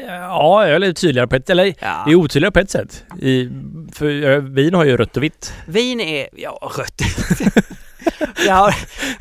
[0.08, 2.04] Ja, öl är tydligare på ett, eller Ja.
[2.06, 3.04] det är otydligare på ett sätt.
[3.22, 3.50] I,
[3.94, 5.54] för ö, vin har ju rött och vitt.
[5.68, 7.02] Vin är, ja rött.
[8.48, 8.74] ja,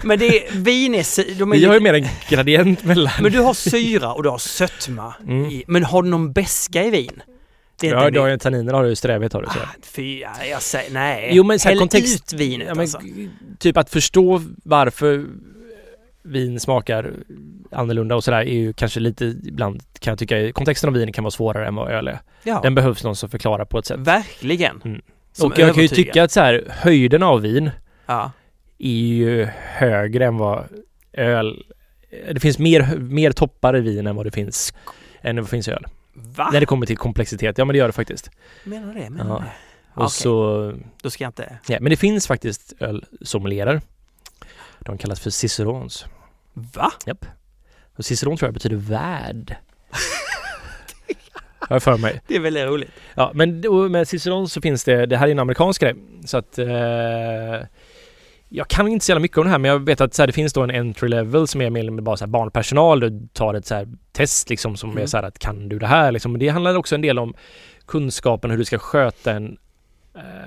[0.02, 3.12] men det är, vin är, de är Vi har ju lite- mer en gradient mellan.
[3.22, 5.14] Men du har syra och du har sötma.
[5.26, 5.44] Mm.
[5.50, 7.22] I, men har du någon beska i vin?
[7.80, 9.58] Det Ja, du har ju tanniner har du ju strävhet har du så.
[9.58, 11.28] Ah, fy, ja, jag säger nej.
[11.32, 13.00] Jo, men så här Häll kontext- ut vinet Ja, men, alltså.
[13.58, 15.24] Typ att förstå varför
[16.22, 17.12] vin smakar
[17.72, 21.24] annorlunda och sådär är ju kanske lite ibland kan jag tycka kontexten av vin kan
[21.24, 22.18] vara svårare än vad öl är.
[22.42, 24.00] Ja, Den behövs någon som förklarar på ett sätt.
[24.00, 24.80] verkligen.
[24.84, 25.00] Mm.
[25.42, 27.70] Och jag kan ju tycka att så här höjden av vin
[28.06, 28.32] Ja.
[28.78, 30.64] är ju högre än vad
[31.12, 31.64] öl...
[32.32, 34.74] Det finns mer, mer toppar i vin än vad det finns
[35.22, 35.84] än vad det finns i öl.
[36.14, 36.50] Va?
[36.52, 37.58] När det kommer till komplexitet.
[37.58, 38.30] Ja men det gör det faktiskt.
[38.64, 39.10] Menar du det?
[39.10, 39.38] Menar Ja.
[39.38, 39.50] det?
[39.94, 40.10] Och Okej.
[40.10, 40.72] så...
[41.02, 41.58] Då ska jag inte...
[41.68, 43.80] Ja, men det finns faktiskt ölsommelierer.
[44.88, 46.06] De kallas för cicerons.
[46.52, 46.92] Va?
[47.06, 47.24] Japp.
[47.96, 49.56] Och ciceron tror jag betyder värd.
[51.58, 52.20] Har jag för mig.
[52.26, 52.90] Det är väldigt roligt.
[53.14, 53.60] Ja, men
[53.90, 55.94] med ciceron så finns det, det här är en amerikansk grej.
[56.24, 56.66] Så att eh,
[58.48, 60.26] jag kan inte så jävla mycket om det här men jag vet att så här,
[60.26, 63.00] det finns då en entry level som är mer mindre bara så här barnpersonal.
[63.00, 65.02] Du tar ett så här test liksom som Mm.
[65.02, 66.32] är så här att kan du det här liksom.
[66.32, 67.34] Men det handlar också en del om
[67.86, 69.56] kunskapen hur du ska sköta en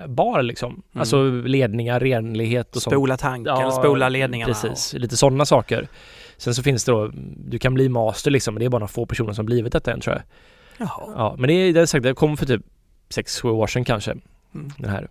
[0.07, 0.81] bar liksom.
[0.93, 2.93] Alltså ledningar, renlighet och sånt.
[2.93, 4.53] Spola tanken, spola ledningarna.
[4.53, 5.87] Precis, lite sådana saker.
[6.37, 8.87] Sen så finns det då, du kan bli master liksom, men det är bara några
[8.87, 10.23] få personer som blivit detta än tror jag.
[10.87, 11.13] Jaha.
[11.15, 12.61] Ja, men det är, det är sagt, det kom för typ
[13.15, 14.11] 6-7 år sedan kanske.
[14.11, 14.69] Mm.
[14.77, 15.07] Det här.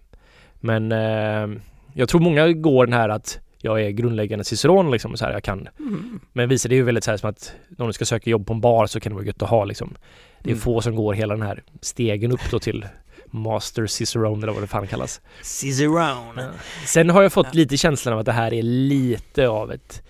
[0.61, 1.61] Men eh,
[1.95, 5.17] jag tror många går den här att jag är grundläggande ciceron liksom.
[5.17, 5.69] Så här, jag kan.
[5.79, 6.21] Mm.
[6.33, 8.53] Men visar det ju väldigt så här som att om du ska söka jobb på
[8.53, 9.95] en bar så kan det vara gött att ha liksom.
[10.43, 10.61] Det är Mm.
[10.61, 12.87] få som går hela den här stegen upp då till
[13.31, 15.20] Master Cicerone eller vad det fan kallas.
[15.43, 16.51] Cicerone.
[16.87, 20.03] Sen har jag fått lite känslan av att det här är lite av ett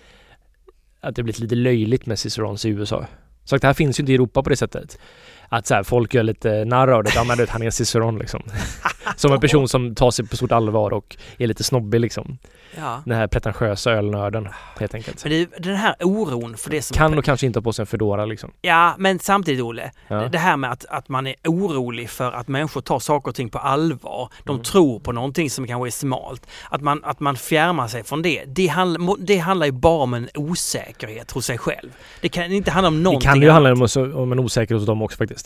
[1.01, 3.05] att det blivit lite löjligt med Cicerones i USA.
[3.43, 4.99] Så att det här finns ju inte i Europa på det sättet.
[5.53, 7.11] Att så här, folk gör lite narr av det.
[7.15, 8.41] Ja men du vet, han är en Ciceron liksom.
[9.15, 12.37] Som en person som tar sig på stort allvar och är lite snobbig liksom.
[12.77, 13.01] Ja.
[13.05, 14.49] Den här pretentiösa ölnörden
[14.79, 15.23] helt enkelt.
[15.23, 16.95] Men det, den här oron för det som...
[16.97, 18.51] Kan och kanske inte ha på sig en Foodora liksom.
[18.61, 19.91] Ja, men samtidigt Olle.
[20.07, 20.27] Ja.
[20.27, 23.49] Det här med att, att man är orolig för att människor tar saker och ting
[23.49, 24.29] på allvar.
[24.43, 24.63] De Mm.
[24.63, 26.47] tror på någonting som kanske är smalt.
[26.69, 28.43] Att man, att man fjärmar sig från det.
[28.47, 31.89] Det, handl, det handlar ju bara om en osäkerhet hos sig själv.
[32.21, 34.87] Det kan inte handla om Det någonting kan ju handla om, om en osäkerhet hos
[34.87, 35.40] dem också faktiskt.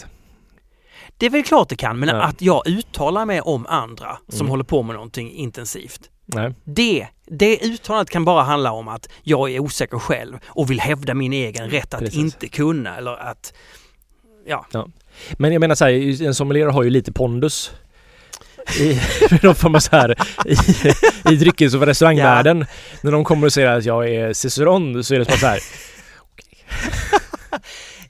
[1.17, 2.21] Det är väl klart det kan, men Ja.
[2.21, 4.49] att jag uttalar mig om andra som Mm.
[4.49, 5.99] håller på med någonting intensivt.
[6.25, 6.53] Nej.
[6.63, 11.13] Det, det uttalandet kan bara handla om att jag är osäker själv och vill hävda
[11.13, 12.15] min egen rätt att Precis.
[12.19, 13.53] inte kunna eller att...
[14.47, 14.65] Ja,
[15.37, 17.71] Men jag menar så här, en sommelier har ju lite pondus.
[18.79, 18.99] I
[19.47, 20.15] av så här
[20.45, 20.55] i,
[21.33, 22.65] i dryckes och restaurangvärlden.
[23.01, 25.59] När de kommer och säger att jag är ciceron så är det som så här.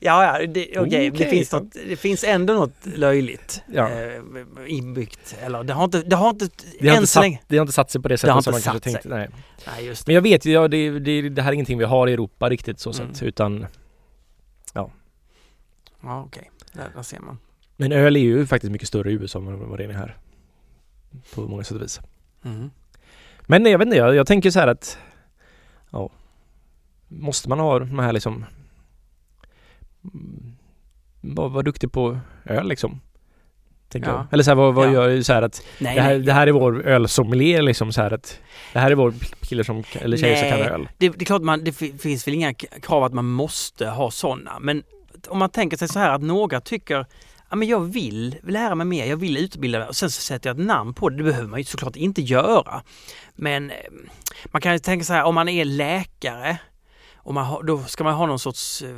[0.05, 1.29] ja, ja det, okej, det, Okej.
[1.29, 3.89] finns något, det finns ändå något löjligt Ja.
[3.89, 4.21] eh,
[4.67, 5.35] inbyggt.
[5.41, 6.47] Eller det har inte, det har inte
[6.79, 7.39] Det har, inte satt, länge...
[7.47, 9.09] det har inte satt sig på det Det sättet som inte man kanske tänkte.
[9.09, 9.29] Nej.
[9.67, 10.09] Nej, just det.
[10.09, 12.49] Men jag vet ju, ja, det, det, det här är ingenting vi har i Europa
[12.49, 13.13] riktigt så Mm.
[13.13, 13.23] sett.
[13.23, 13.65] Utan,
[16.01, 16.51] Ja, okej.
[16.73, 17.37] Där, där ser man.
[17.77, 20.17] men öl är ju faktiskt mycket större i USA än vad det är här.
[21.35, 21.99] På många sätt och vis.
[22.45, 22.69] Mm.
[23.41, 24.97] Men jag vet inte, jag, jag tänker så här att
[25.91, 26.09] ja,
[27.07, 28.45] Måste man ha de här liksom
[30.13, 30.55] mm,
[31.21, 33.01] Vara var duktig på öl liksom
[33.93, 34.27] Ja.
[34.31, 34.91] Eller så här, vad, vad Ja.
[34.91, 36.19] gör så här att Nej, det här, nej.
[36.19, 38.39] det här är vår ölsommelier liksom så här att
[38.73, 41.41] Det här är vår kille som, eller tjej som kan öl Det, det är klart
[41.41, 44.59] man, det fi- finns väl inga krav att man måste ha sådana.
[44.59, 44.83] Men
[45.27, 47.05] om man tänker sig så här att några tycker
[47.49, 50.49] Ja, men jag vill lära mig mer, jag vill utbilda mig och sen så sätter
[50.49, 51.17] jag ett namn på det.
[51.17, 52.81] Det behöver man ju såklart inte göra.
[53.35, 53.75] Men eh,
[54.45, 56.57] man kan ju tänka så här om man är läkare
[57.25, 58.89] och man har, då ska man ha någon sorts eh,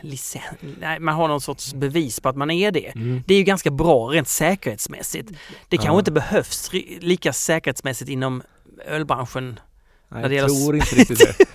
[0.00, 0.44] licens,
[0.80, 2.86] nej, man har någon sorts bevis på att man är det.
[2.94, 3.22] mm.
[3.26, 5.30] Det är ju ganska bra rent säkerhetsmässigt.
[5.68, 5.98] Det kanske Ja.
[5.98, 8.42] inte behövs lika säkerhetsmässigt inom
[8.86, 9.60] ölbranschen
[10.08, 11.34] Nej, jag gäller- tror inte riktigt det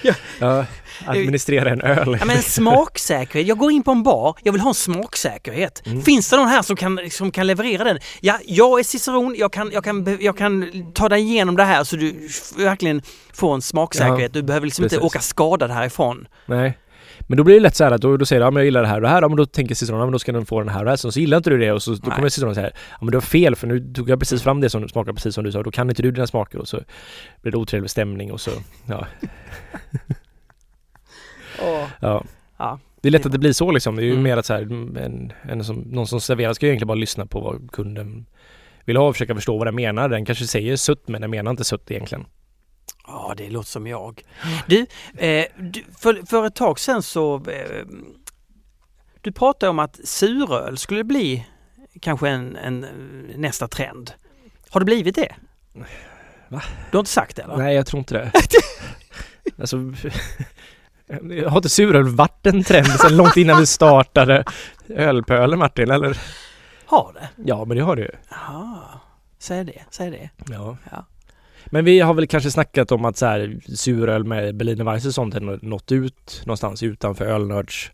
[0.02, 0.14] Ja.
[0.38, 0.66] ja,
[1.08, 3.48] administrera en öl Ja men smaksäkerhet.
[3.48, 5.82] Jag går in på en bar, jag vill ha en smaksäkerhet.
[5.86, 6.02] Mm.
[6.02, 7.98] Finns det någon här som kan, som kan leverera den?
[8.20, 11.84] Ja, jag är ciceron, jag kan, jag, kan, jag kan ta dig igenom det här
[11.84, 13.02] så du verkligen
[13.32, 14.32] får en smaksäkerhet.
[14.32, 15.06] Du behöver liksom inte precis.
[15.06, 16.28] åka skadad härifrån.
[16.46, 16.78] Nej.
[17.20, 18.64] Men då blir det lätt så här att då, då säger du ja, men jag
[18.64, 19.22] gillar det här och det här.
[19.22, 20.90] Ja, men då tänker citronen, ja, men då ska den få den här och det
[20.90, 20.96] här.
[20.96, 22.16] Så, så gillar inte du det och så då Nej.
[22.16, 24.70] kommer citronen säga ja men du har fel för nu tog jag precis fram det
[24.70, 25.62] som smakar precis som du sa.
[25.62, 26.80] Då kan inte du dina smaker och så
[27.42, 28.50] blir det otrevlig stämning och så
[28.86, 29.06] ja.
[31.60, 32.24] ja.
[32.58, 32.78] Ja.
[33.00, 33.96] Det är lätt att det blir så liksom.
[33.96, 34.22] Det är ju Mm.
[34.22, 37.26] mer att så här, en, en som, någon som serverar ska ju egentligen bara lyssna
[37.26, 38.26] på vad kunden
[38.84, 40.08] vill ha och försöka förstå vad den menar.
[40.08, 42.26] Den kanske säger sutt men den menar inte sutt egentligen.
[43.06, 44.22] Ja, det låter som jag.
[44.66, 44.86] Du,
[45.18, 47.34] eh, du för, för ett tag sedan så...
[47.34, 47.84] Eh,
[49.20, 51.46] du pratade om att suröl skulle bli
[52.00, 52.90] kanske en, en eh,
[53.36, 54.12] nästa trend.
[54.70, 55.34] Har det blivit det?
[56.48, 56.62] Va?
[56.90, 57.56] Du har inte sagt det eller?
[57.56, 58.32] Nej, jag tror inte det.
[59.58, 59.76] alltså,
[61.48, 64.44] har inte suröl varit en trend sedan långt innan vi startade
[64.88, 66.18] ölpölen Martin, eller?
[66.86, 67.28] Har det?
[67.44, 68.10] Ja, men det har det ju.
[68.30, 68.78] Jaha.
[69.38, 70.30] Säg det, säg det.
[70.50, 70.76] Ja.
[70.90, 71.04] Ja.
[71.66, 75.14] Men vi har väl kanske snackat om att så här, suröl med Berliner Weisse och
[75.14, 77.92] sånt har nått ut någonstans utanför ölnörds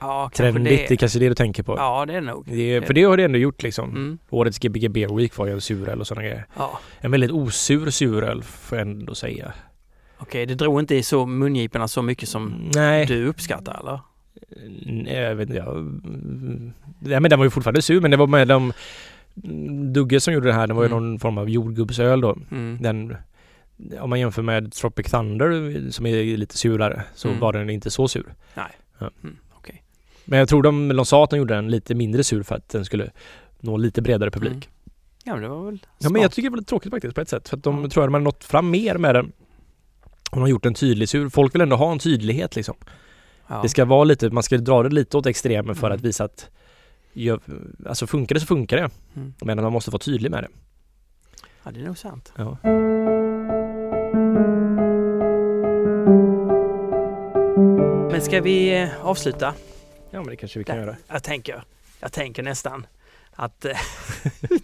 [0.00, 0.64] Ja, trendigt.
[0.64, 0.94] Det det.
[0.94, 1.76] är kanske det du tänker på.
[1.76, 2.44] Ja, det är nog.
[2.46, 3.90] Det är, för det har det ändå gjort liksom.
[3.90, 4.18] Mm.
[4.30, 6.46] Årets Gbg Beer Week var ju en suröl och sådana grejer.
[6.56, 6.80] Ja.
[7.00, 9.52] En väldigt osur suröl får jag ändå säga.
[10.20, 13.06] Okej, det drog inte i så mungiporna så mycket som Nej.
[13.06, 14.00] du uppskattar eller?
[14.86, 15.58] Nej, jag vet inte.
[15.58, 16.00] Jag...
[16.98, 18.72] Nej, men den var ju fortfarande sur men det var med de
[19.92, 20.66] Dugge som gjorde det här.
[20.66, 21.02] Det var ju Mm.
[21.04, 22.36] någon form av jordgubbsöl då.
[22.50, 22.78] Mm.
[22.82, 23.16] Den
[24.00, 27.40] om man jämför med Tropic Thunder som är lite surare så Mm.
[27.40, 28.34] var den inte så sur.
[29.00, 29.82] Mm, Okej.
[30.24, 32.68] Men jag tror de, de sa att de gjorde den lite mindre sur för att
[32.68, 33.10] den skulle
[33.60, 34.52] nå lite bredare publik.
[34.52, 34.62] Mm.
[35.24, 36.34] Ja, men det var väl Ja men jag smart.
[36.34, 37.48] tycker det var lite tråkigt faktiskt på ett sätt.
[37.48, 37.90] För att de Ja.
[37.90, 39.32] tror att de har nått fram mer med den.
[40.32, 41.28] De har gjort en tydlig sur.
[41.28, 42.74] Folk vill ändå ha en tydlighet liksom.
[43.46, 43.60] Ja.
[43.62, 45.96] Det ska vara lite, man ska dra det lite åt extremen för Mm.
[45.96, 46.50] att visa att
[47.12, 47.40] gör,
[47.88, 48.90] Alltså funkar det så funkar det.
[49.16, 49.34] Mm.
[49.40, 50.48] Men man måste vara tydlig med det.
[51.64, 52.32] ja, det är nog sant.
[52.36, 52.56] Ja.
[58.10, 59.54] Men ska vi eh, avsluta?
[60.10, 60.84] Ja men det kanske vi kan Där.
[60.84, 60.96] göra.
[61.08, 61.62] Jag tänker,
[62.00, 62.86] jag tänker nästan
[63.44, 63.64] att...
[63.64, 63.76] eh,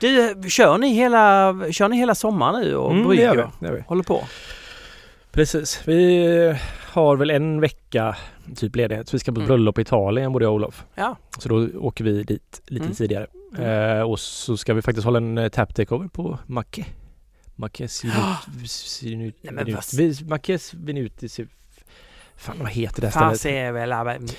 [0.00, 3.24] du, kör ni hela, kör ni hela sommaren nu och Mm, det brygger?
[3.24, 3.42] gör vi.
[3.60, 3.80] Det gör vi.
[3.86, 4.24] Håller på?
[5.30, 5.82] Precis.
[5.84, 6.56] Vi
[6.92, 8.16] har väl en vecka
[8.56, 9.14] typ ledighet.
[9.14, 9.46] Vi ska på Mm.
[9.48, 10.84] bröllop i Italien både jag och Olof.
[10.94, 11.16] Ja.
[11.38, 12.94] Så då åker vi dit lite Mm.
[12.96, 13.26] tidigare.
[13.56, 13.96] Mm.
[13.98, 16.86] Eh, och så ska vi faktiskt hålla en eh, tap takeover på Macke.
[17.56, 18.36] Mackes Ja.
[22.38, 23.40] Fan vad heter det Fan stället?
[23.40, 23.90] ser väl...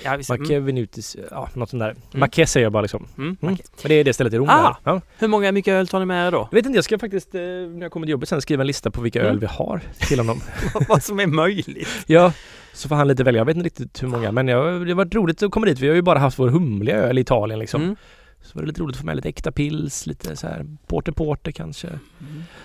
[0.04, 0.30] Ja, visst.
[0.30, 0.64] Mm.
[0.64, 1.16] Venutis...
[1.30, 1.94] Ja, något sånt där.
[2.12, 3.06] Macke säger jag bara liksom.
[3.18, 3.36] Mm.
[3.42, 3.56] Mm.
[3.82, 4.62] Men det är det stället i Rom Ah.
[4.62, 4.92] där.
[4.92, 5.00] Ja.
[5.18, 6.48] Hur många mycket öl tar ni med er då?
[6.50, 8.66] Jag vet inte, jag ska faktiskt eh, när jag kommer till jobbet sen skriva en
[8.66, 9.32] lista på vilka Mm.
[9.32, 10.40] öl vi har till honom.
[10.88, 11.88] Vad som är möjligt.
[12.06, 12.32] Ja,
[12.72, 13.40] så får han lite välja.
[13.40, 15.78] Jag vet inte riktigt hur många men jag, det var roligt att komma dit.
[15.80, 17.82] Vi har ju bara haft vår humliga öl i Italien liksom.
[17.82, 17.96] Mm.
[18.42, 21.12] Så var det lite roligt att få med lite äkta pils, lite så här porter
[21.12, 22.00] porter kanske Mm.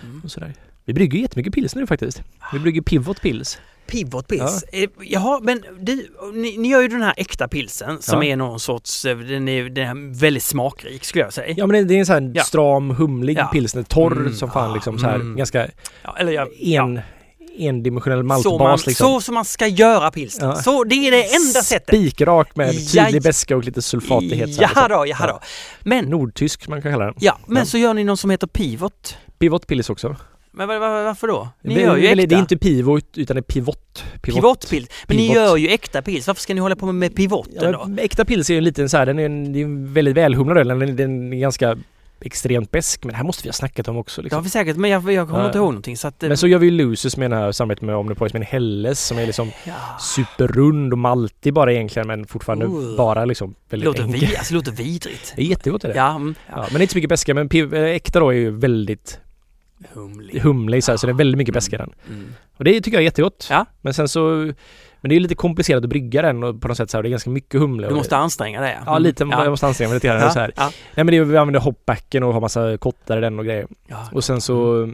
[0.04, 0.20] Mm.
[0.24, 0.54] och sådär.
[0.84, 2.22] Vi brygger jättemycket pils nu faktiskt.
[2.52, 3.58] Vi brygger Pivot Pils.
[3.86, 4.64] Pivot Pils.
[4.72, 8.32] Eh, Jaha, men du, ni, ni gör ju den här äkta pilsen som Ja.
[8.32, 11.54] är någon sorts, eh, den är, den är väldigt smakrik skulle jag säga.
[11.56, 12.42] Ja men det- det är en sån här Ja.
[12.44, 13.46] stram, humlig Ja.
[13.46, 13.82] pilsner.
[13.82, 14.34] Torr Mm.
[14.34, 15.14] som fan liksom så här.
[15.14, 15.36] mm.
[15.36, 15.68] Ganska
[16.02, 17.00] Ja, eller jag, en,
[17.58, 19.06] endimensionell så, man, maltbas liksom.
[19.06, 20.48] så som man ska göra pilsen.
[20.48, 20.56] Ja.
[20.56, 21.88] Så det är det enda sättet.
[21.96, 24.48] Spikrak med Ja, tydlig beska och lite sulfatighet.
[24.60, 24.88] Jaha liksom.
[24.88, 25.40] då, jaha då.
[25.80, 27.14] Men, Nordtysk man kan kalla den.
[27.18, 27.64] ja, men Ja.
[27.64, 29.16] så gör ni någon som heter Pivot.
[29.38, 30.16] Pivot Pils också.
[30.56, 31.48] Men var, var, varför då?
[31.62, 32.26] Ni det, gör ju äkta.
[32.26, 34.04] det är inte pivot utan det är pivot.
[34.22, 34.88] Pivotpils.
[35.06, 35.36] Men ni Pivot.
[35.36, 36.26] gör ju äkta pils.
[36.26, 37.84] Varför ska ni hålla på med pivoten Ja, då?
[37.86, 39.92] men äkta pils är ju en liten så här, den är en, det är en
[39.92, 40.68] väldigt välhumlad öl.
[40.68, 41.76] Den, är- den är ganska
[42.20, 44.22] extremt besk men det här måste vi ha snackat om också.
[44.22, 44.42] Liksom.
[44.42, 45.46] vi säkert, men jag, jag kommer Ja.
[45.46, 46.22] inte ihåg någonting så att...
[46.22, 48.46] eh, Men så gör vi ju Lucis med den här samarbetet med Omnipoise med en
[48.46, 49.72] Helles som är liksom ja.
[50.00, 52.96] superrund och maltig bara egentligen men fortfarande Uh.
[52.96, 54.20] bara liksom väldigt låter, enkel.
[54.20, 55.32] vi, alltså, låter vidrigt.
[55.36, 55.94] Det är jättegott är det.
[55.94, 56.62] Ja, mm, Ja, ja.
[56.62, 59.20] men det är inte så mycket beska men äkta då är ju väldigt
[59.92, 60.40] Humlig.
[60.40, 61.92] humlig så, här, så det är väldigt mycket beska i den.
[62.08, 62.34] Mm.
[62.56, 63.46] Och det tycker jag är jättegott.
[63.50, 63.66] Ja.
[63.80, 64.52] Men sen så
[65.00, 67.08] Men det är lite komplicerat att brygga den och på något sätt så här, det
[67.08, 67.88] är ganska mycket humle.
[67.88, 68.78] Du måste anstränga dig.
[68.86, 70.20] Ja lite, jag måste anstränga mig lite grann.
[70.20, 70.30] ja.
[70.30, 70.52] Så här.
[70.56, 70.62] Ja.
[70.94, 73.66] Nej men det är, vi använder hopbacken och har massa kottar i den och grejer.
[73.86, 74.08] Ja.
[74.12, 74.88] Och sen så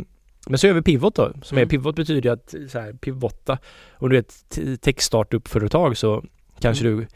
[0.48, 1.32] Men så gör vi pivot då.
[1.42, 1.68] Som är Mm.
[1.68, 3.58] pivot betyder ju att så här, pivotta.
[3.92, 6.24] Om du är ett tech-startup-företag så
[6.60, 6.98] kanske Mm.
[6.98, 7.06] du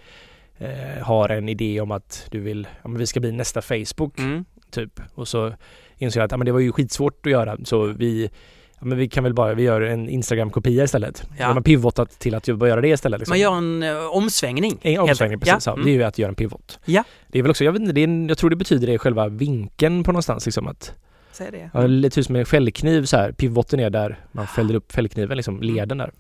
[0.67, 4.19] eh, har en idé om att du vill, ja men vi ska bli nästa Facebook
[4.19, 4.45] Mm.
[4.71, 5.01] typ.
[5.15, 5.53] Och så
[5.99, 8.31] inser jag att ja, men det var ju skitsvårt att göra så vi
[8.79, 11.25] Ja men vi kan väl bara, vi gör en Instagram-kopia istället.
[11.39, 11.49] Ja.
[11.49, 13.21] De har pivotat till att bara göra det istället.
[13.21, 13.33] Liksom.
[13.33, 14.79] Man gör en uh, omsvängning.
[14.83, 15.67] En omsvängning, precis.
[15.67, 15.75] Ja.
[15.77, 15.83] Ja.
[15.85, 16.79] Det är ju att göra en pivot.
[16.85, 17.05] Ja.
[17.29, 19.29] Det är väl också, jag vet inte, det är jag tror det betyder det själva
[19.29, 20.95] vinkeln på någonstans liksom att
[21.33, 21.71] Säg det.
[21.75, 23.33] Ja, lite som en fällkniv så här.
[23.33, 26.13] Pivoten är där man fäller upp fällkniven, liksom leden där.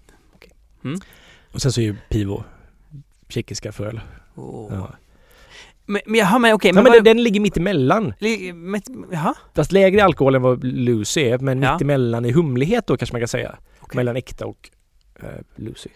[0.84, 1.00] Mm.
[1.52, 2.44] Och sen så är ju pivo
[3.28, 4.00] tjeckiska för öl.
[4.34, 4.68] Åh.
[4.70, 4.90] Ja.
[5.86, 6.68] Men, men jaha, men okej.
[6.68, 8.12] Ja, men vad- den, den ligger mitt emellan.
[8.18, 8.82] li- men-
[9.12, 9.34] Jaha?
[9.54, 11.72] Fast lägre alkohol än vad Lucy är, men Ja.
[11.72, 13.54] mitt emellan i humlighet då kanske man kan säga.
[13.80, 13.96] Okej.
[13.96, 14.70] Mellan äkta och
[15.22, 15.90] uh, Lucy.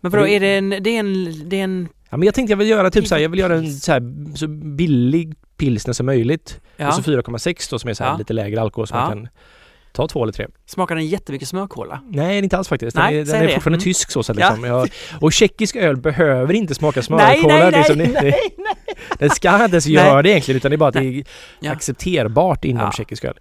[0.00, 0.70] Men vadå, är det en...
[0.70, 3.14] Det är en, det är en Ja, men jag tänkte jag vill göra typ så
[3.14, 4.02] här, jag vill göra en så här
[4.36, 6.60] så billig pilsner som möjligt.
[6.76, 6.88] ja.
[6.88, 8.16] Och så 4,6 då som är så här Ja.
[8.18, 8.96] lite lägre alkohol Ja.
[8.96, 9.28] man kan
[9.98, 10.46] ta två eller tre.
[10.66, 12.00] Smakar den jättemycket smörkola?
[12.10, 12.96] Nej, inte alls faktiskt.
[12.96, 13.52] Den Nej, är, den är det.
[13.54, 13.84] fortfarande Mm.
[13.84, 14.48] tysk så, så att Ja.
[14.48, 14.64] liksom.
[14.64, 14.88] Jag,
[15.20, 17.54] och tjeckisk öl behöver inte smaka nej, smörkola.
[17.54, 19.94] nej, nej, som nej, nej, det, Den ska inte ens Nej.
[19.94, 21.24] göra det egentligen utan det är bara att det är
[21.60, 21.72] Ja.
[21.72, 22.92] accepterbart inom Ja.
[22.92, 23.34] tjeckisk öl.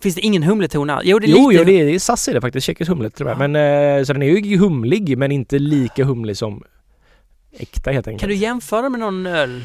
[0.00, 1.02] Finns det ingen humleton alls?
[1.04, 1.58] Jo, det är Jo, lite...
[1.62, 2.66] jo, det är, SAS är det faktiskt.
[2.66, 3.40] Tjeckisk humle tror jag.
[3.42, 3.48] Ja.
[3.48, 6.62] Men eh, så den är ju humlig men inte lika humlig som
[7.58, 8.20] äkta helt enkelt.
[8.20, 9.64] Kan du jämföra med någon öl?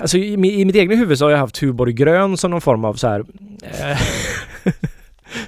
[0.00, 2.84] Alltså i, i mitt egna huvud så har jag haft Tuborg grön som någon form
[2.84, 3.24] av så här.
[3.62, 3.98] Eh,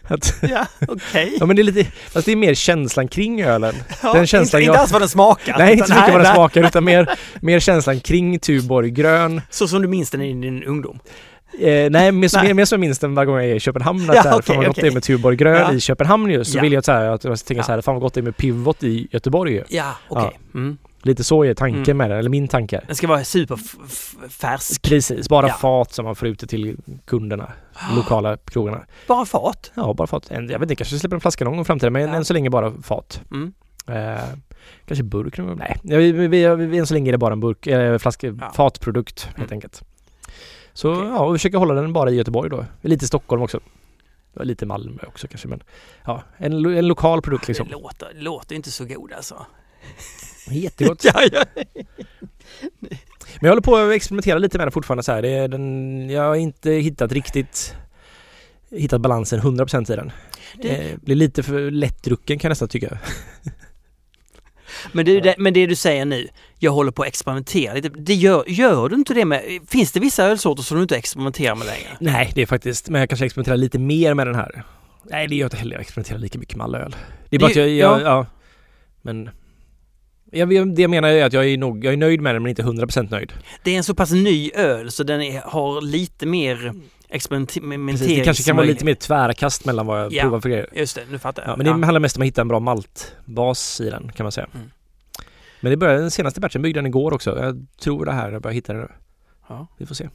[0.03, 1.37] att, Ja, okej.
[1.41, 3.75] ja men det är lite, fast det är mer känslan kring ölen.
[4.03, 5.59] Ja, den känslan inte, jag- inte alls vad den smakar.
[5.59, 9.41] Nej, inte så mycket vad den smakar utan mer, mer känslan kring Tuborg grön.
[9.51, 10.99] Så som du minns den i din ungdom.
[11.61, 14.11] Eh, nej, mer, mer, som jag minns den varje gång jag är i Köpenhamn.
[14.11, 14.83] Att Ja, här, okej, fan vad gott okej.
[14.83, 15.73] det är med Tuborg grön Ja.
[15.73, 16.53] i Köpenhamn just.
[16.53, 16.63] Så Ja.
[16.63, 17.67] vill jag så här, att jag tänker Ja.
[17.67, 19.63] så här, fan vad gott det är med Pivot i Göteborg ju.
[19.69, 20.39] Ja, okej.
[20.55, 20.79] Mm.
[21.05, 21.97] Lite så är tanken Mm.
[21.97, 22.81] med den, eller min tanke.
[22.87, 24.83] Den ska vara superfärsk.
[24.83, 25.55] Precis, bara Ja.
[25.55, 26.77] fat som man får ut till
[27.07, 27.53] kunderna,
[27.97, 28.85] lokala krogarna.
[29.09, 29.71] Bara fat.
[29.75, 30.31] Ja, bara fat.
[30.31, 32.15] En, jag vet inte, kanske släpper en flaska någon gång i framtiden, men Ja.
[32.15, 33.21] än så länge bara fat.
[33.31, 33.53] Mm.
[33.89, 34.25] Eh,
[34.87, 35.39] kanske burk?
[35.39, 35.59] någon gång?
[35.59, 38.27] Nej, vi, vi, vi, vi, än så länge är det bara en burk, eh, flaska,
[38.27, 38.51] Ja.
[38.55, 39.53] fatprodukt helt Mm.
[39.53, 39.83] enkelt.
[40.73, 41.09] Så Okej.
[41.09, 42.65] ja, vi försöker hålla den bara i Göteborg då.
[42.81, 43.61] Lite i Stockholm också.
[44.41, 45.63] Lite Malmö också kanske men
[46.07, 47.67] ja, en, lo- en lokal produkt liksom.
[47.69, 49.47] Det låter, det låter inte så god alltså.
[50.51, 51.05] Jättegott.
[51.15, 51.45] Ja, ja.
[53.41, 55.23] Men jag håller på att experimentera lite med den fortfarande så här.
[55.23, 57.75] Det är den, jag har inte hittat riktigt
[58.71, 60.13] hittat balansen 100% i den.
[60.63, 62.99] Det- Eh, blir lite för lättdrucken kan jag nästan tycka.
[64.93, 66.29] Men, det, det, men det du säger nu,
[66.59, 67.89] jag håller på att experimentera lite.
[67.89, 69.43] Det gör, gör du inte det med...
[69.69, 71.89] Finns det vissa ölsorter som du inte experimenterar med längre?
[72.01, 74.63] Nej, det är faktiskt, men jag kanske experimenterar lite mer med den här.
[75.05, 75.73] Nej, det gör jag inte heller.
[75.73, 76.97] Jag experimenterar lika mycket med alla öl.
[77.29, 78.05] Det är bara Det- att jag, jag ja.
[78.05, 78.27] ja.
[79.03, 79.31] Men
[80.35, 82.51] Jag, det jag menar är att jag är, nog, jag är nöjd med den men
[82.51, 83.33] inte 100% nöjd.
[83.63, 86.73] Det är en så pass ny öl så den är, har lite mer
[87.09, 87.87] experimentering.
[87.89, 90.23] Precis, det kanske kan vara lite mer tvärkast mellan vad jag Ja.
[90.23, 90.69] provar för grejer.
[90.73, 91.53] Just det, nu fattar jag.
[91.53, 94.33] Ja, men det handlar mest om att hitta en bra maltbas i den kan man
[94.33, 94.47] säga.
[94.55, 94.71] Mm.
[95.61, 97.39] Men det började, den senaste batchen byggde den igår också.
[97.39, 98.89] Jag tror det här, jag börjar hitta det nu.
[99.49, 99.67] Ja.
[99.79, 100.09] Vi får se.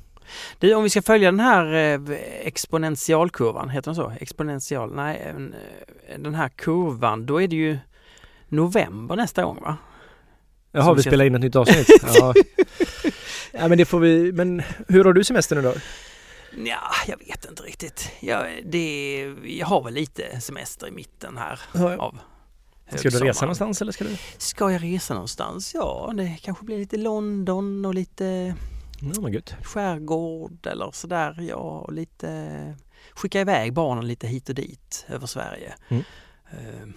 [0.60, 2.00] Du, om vi ska följa den här eh,
[2.44, 4.14] exponentialkurvan, heter den så?
[4.20, 4.96] Exponential?
[4.96, 5.34] Nej,
[6.10, 7.78] eh, den här kurvan, då är det ju
[8.50, 9.78] november nästa gång va?
[10.72, 11.88] Jaha, vi känns- spelar in ett nytt avsnitt.
[12.20, 12.34] ja.
[13.52, 14.32] ja, men det får vi.
[14.32, 15.74] Men hur har du semester nu då?
[16.66, 18.12] Ja, jag vet inte riktigt.
[18.20, 21.60] Jag, det, jag har väl lite semester i mitten här
[22.00, 22.18] av
[22.96, 24.18] Ska du resa någonstans eller ska du?
[24.38, 25.74] Ska jag resa någonstans?
[25.74, 28.56] Ja, det kanske blir lite London och lite
[29.16, 29.56] Ja, gud.
[29.64, 31.42] skärgård eller sådär.
[31.50, 32.76] Ja, och lite
[33.14, 35.74] skicka iväg barnen lite hit och dit över Sverige.
[35.90, 36.04] Mm.
[36.52, 36.90] Eh,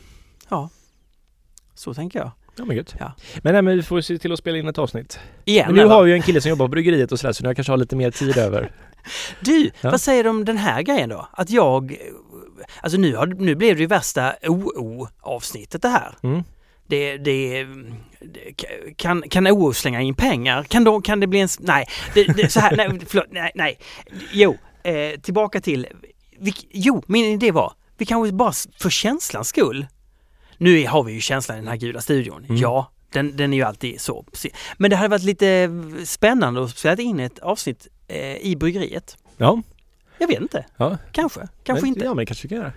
[0.49, 0.69] ja,
[1.75, 2.31] så tänker jag.
[2.57, 2.95] Ja, men gud.
[2.99, 3.13] Ja.
[3.43, 5.19] Men, nej, men vi får se till att spela in ett avsnitt.
[5.45, 5.95] Igen Men nu eller?
[5.95, 7.77] har vi ju en kille som jobbar på bryggeriet och sådär så nu kanske har
[7.77, 8.73] lite mer tid över.
[9.41, 9.91] Du, Ja.
[9.91, 11.29] vad säger du om den här grejen då?
[11.33, 11.97] Att jag...
[12.81, 16.15] Alltså nu, har, nu blev det ju värsta OO-avsnittet det här.
[16.23, 16.43] Mm.
[16.87, 17.65] Det, det,
[18.21, 18.53] det
[18.97, 20.63] kan, kan OO slänga in pengar?
[20.63, 21.49] Kan, då, kan det bli en...
[21.59, 23.79] Nej, det, det, så här, nej, förlåt, nej, nej.
[24.33, 25.87] Jo, eh, tillbaka till...
[26.41, 29.87] Vi, jo, min idé var, vi kanske bara för känslans skull.
[30.63, 32.45] Nu har vi ju känslan i den här gula studion.
[32.45, 32.57] Mm.
[32.57, 34.25] Ja, den, den är ju alltid så.
[34.77, 35.71] Men det hade varit lite
[36.05, 39.17] spännande att spela in ett avsnitt eh, i bryggeriet.
[39.37, 39.63] Ja.
[40.19, 40.65] Jag vet inte.
[40.77, 40.99] ja.
[41.13, 42.05] Kanske, kanske men, inte.
[42.05, 42.73] Ja, men kanske kan göra.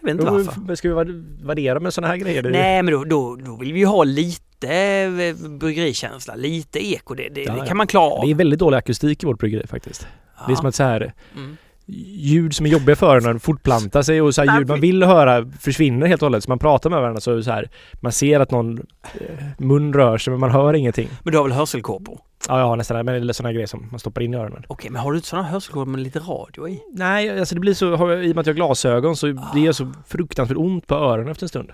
[0.00, 0.74] Jag vet inte Då varför.
[0.74, 2.42] Ska vi värdera med sådana här grejer?
[2.42, 7.14] Nej, men då, då, då vill vi ju ha lite eh, bryggerikänsla, lite eko.
[7.14, 7.66] Det, det, Ja, det ja.
[7.66, 8.24] kan man klara av.
[8.24, 10.06] Det är väldigt dålig akustik i vårt bryggeri faktiskt.
[10.46, 11.56] Det är som att så här mm.
[11.86, 15.02] Ljud som är jobbiga för en fortplantar sig och så här ljud man vi- vill
[15.02, 16.44] höra försvinner helt och hållet.
[16.44, 17.68] Så man pratar med varandra så, så här
[18.00, 21.08] man ser att någon eh, mun rör sig men man hör ingenting.
[21.22, 22.18] Men du har väl hörselkåpor?
[22.48, 24.64] Ja, jag har nästan men det är sådana grejer som man stoppar in i öronen.
[24.68, 26.80] Okej, men har du inte sådana hörselkåpor med lite radio i?
[26.92, 29.26] Nej, alltså det blir så, har jag- i och med att jag har glasögon så
[29.54, 31.68] det gör så fruktansvärt ont på öronen efter en stund.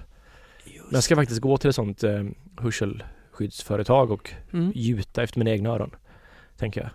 [0.65, 2.23] Men jag ska faktiskt gå till ett sånt eh,
[2.61, 4.73] hörselskyddsföretag och Mm.
[4.75, 5.91] gjuta efter mina egna öron.
[6.59, 6.91] Tänker jag.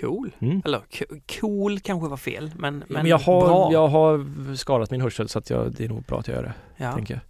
[0.00, 0.30] Cool.
[0.38, 0.62] Mm.
[0.64, 3.72] Eller co- cool kanske var fel, men, men, Men, jag, har, bra.
[3.72, 6.42] jag har skadat min hörsel så att jag, det är nog bra att jag gör
[6.42, 6.92] det, ja.
[6.92, 7.20] tänker jag.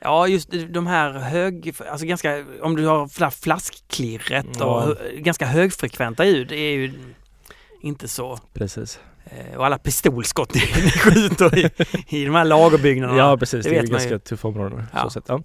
[0.00, 1.74] ja, just de här hög...
[1.90, 2.44] Alltså ganska...
[2.62, 4.80] Om du har fla- flaskklirret och Ja.
[4.80, 6.92] hö- ganska högfrekventa ljud, det är ju
[7.82, 8.38] inte så...
[8.54, 9.00] Precis.
[9.24, 11.70] eh, Och alla pistolskott ni skjuter i,
[12.08, 13.18] i de här lagerbyggnaderna.
[13.18, 13.64] Ja, precis.
[13.64, 14.18] det Det, är ganska ju.
[14.18, 14.86] tuffa områden.
[14.92, 15.02] Ja.
[15.02, 15.42] Så sätt, ja.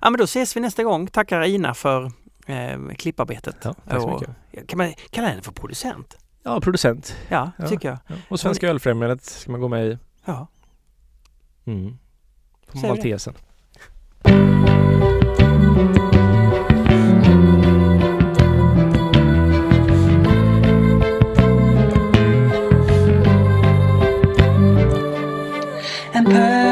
[0.00, 1.06] Ja, men då ses vi nästa gång.
[1.06, 2.12] Tackar Ina för
[2.46, 3.56] eh, klipparbetet.
[3.62, 4.20] Ja, tack så Och-
[4.52, 4.68] mycket.
[4.68, 6.18] Kan man kalla henne för producent?
[6.42, 7.16] Ja, producent.
[7.28, 7.68] Ja, Ja.
[7.68, 7.98] tycker jag.
[8.06, 8.14] Ja.
[8.28, 9.98] Och Svenska Ölfrämjandet ska man gå med i.
[10.24, 10.46] Ja.
[11.64, 11.98] Mm.
[12.66, 12.88] På Säger det.
[13.00, 13.34] Maltesen.
[26.14, 26.65] and pearl,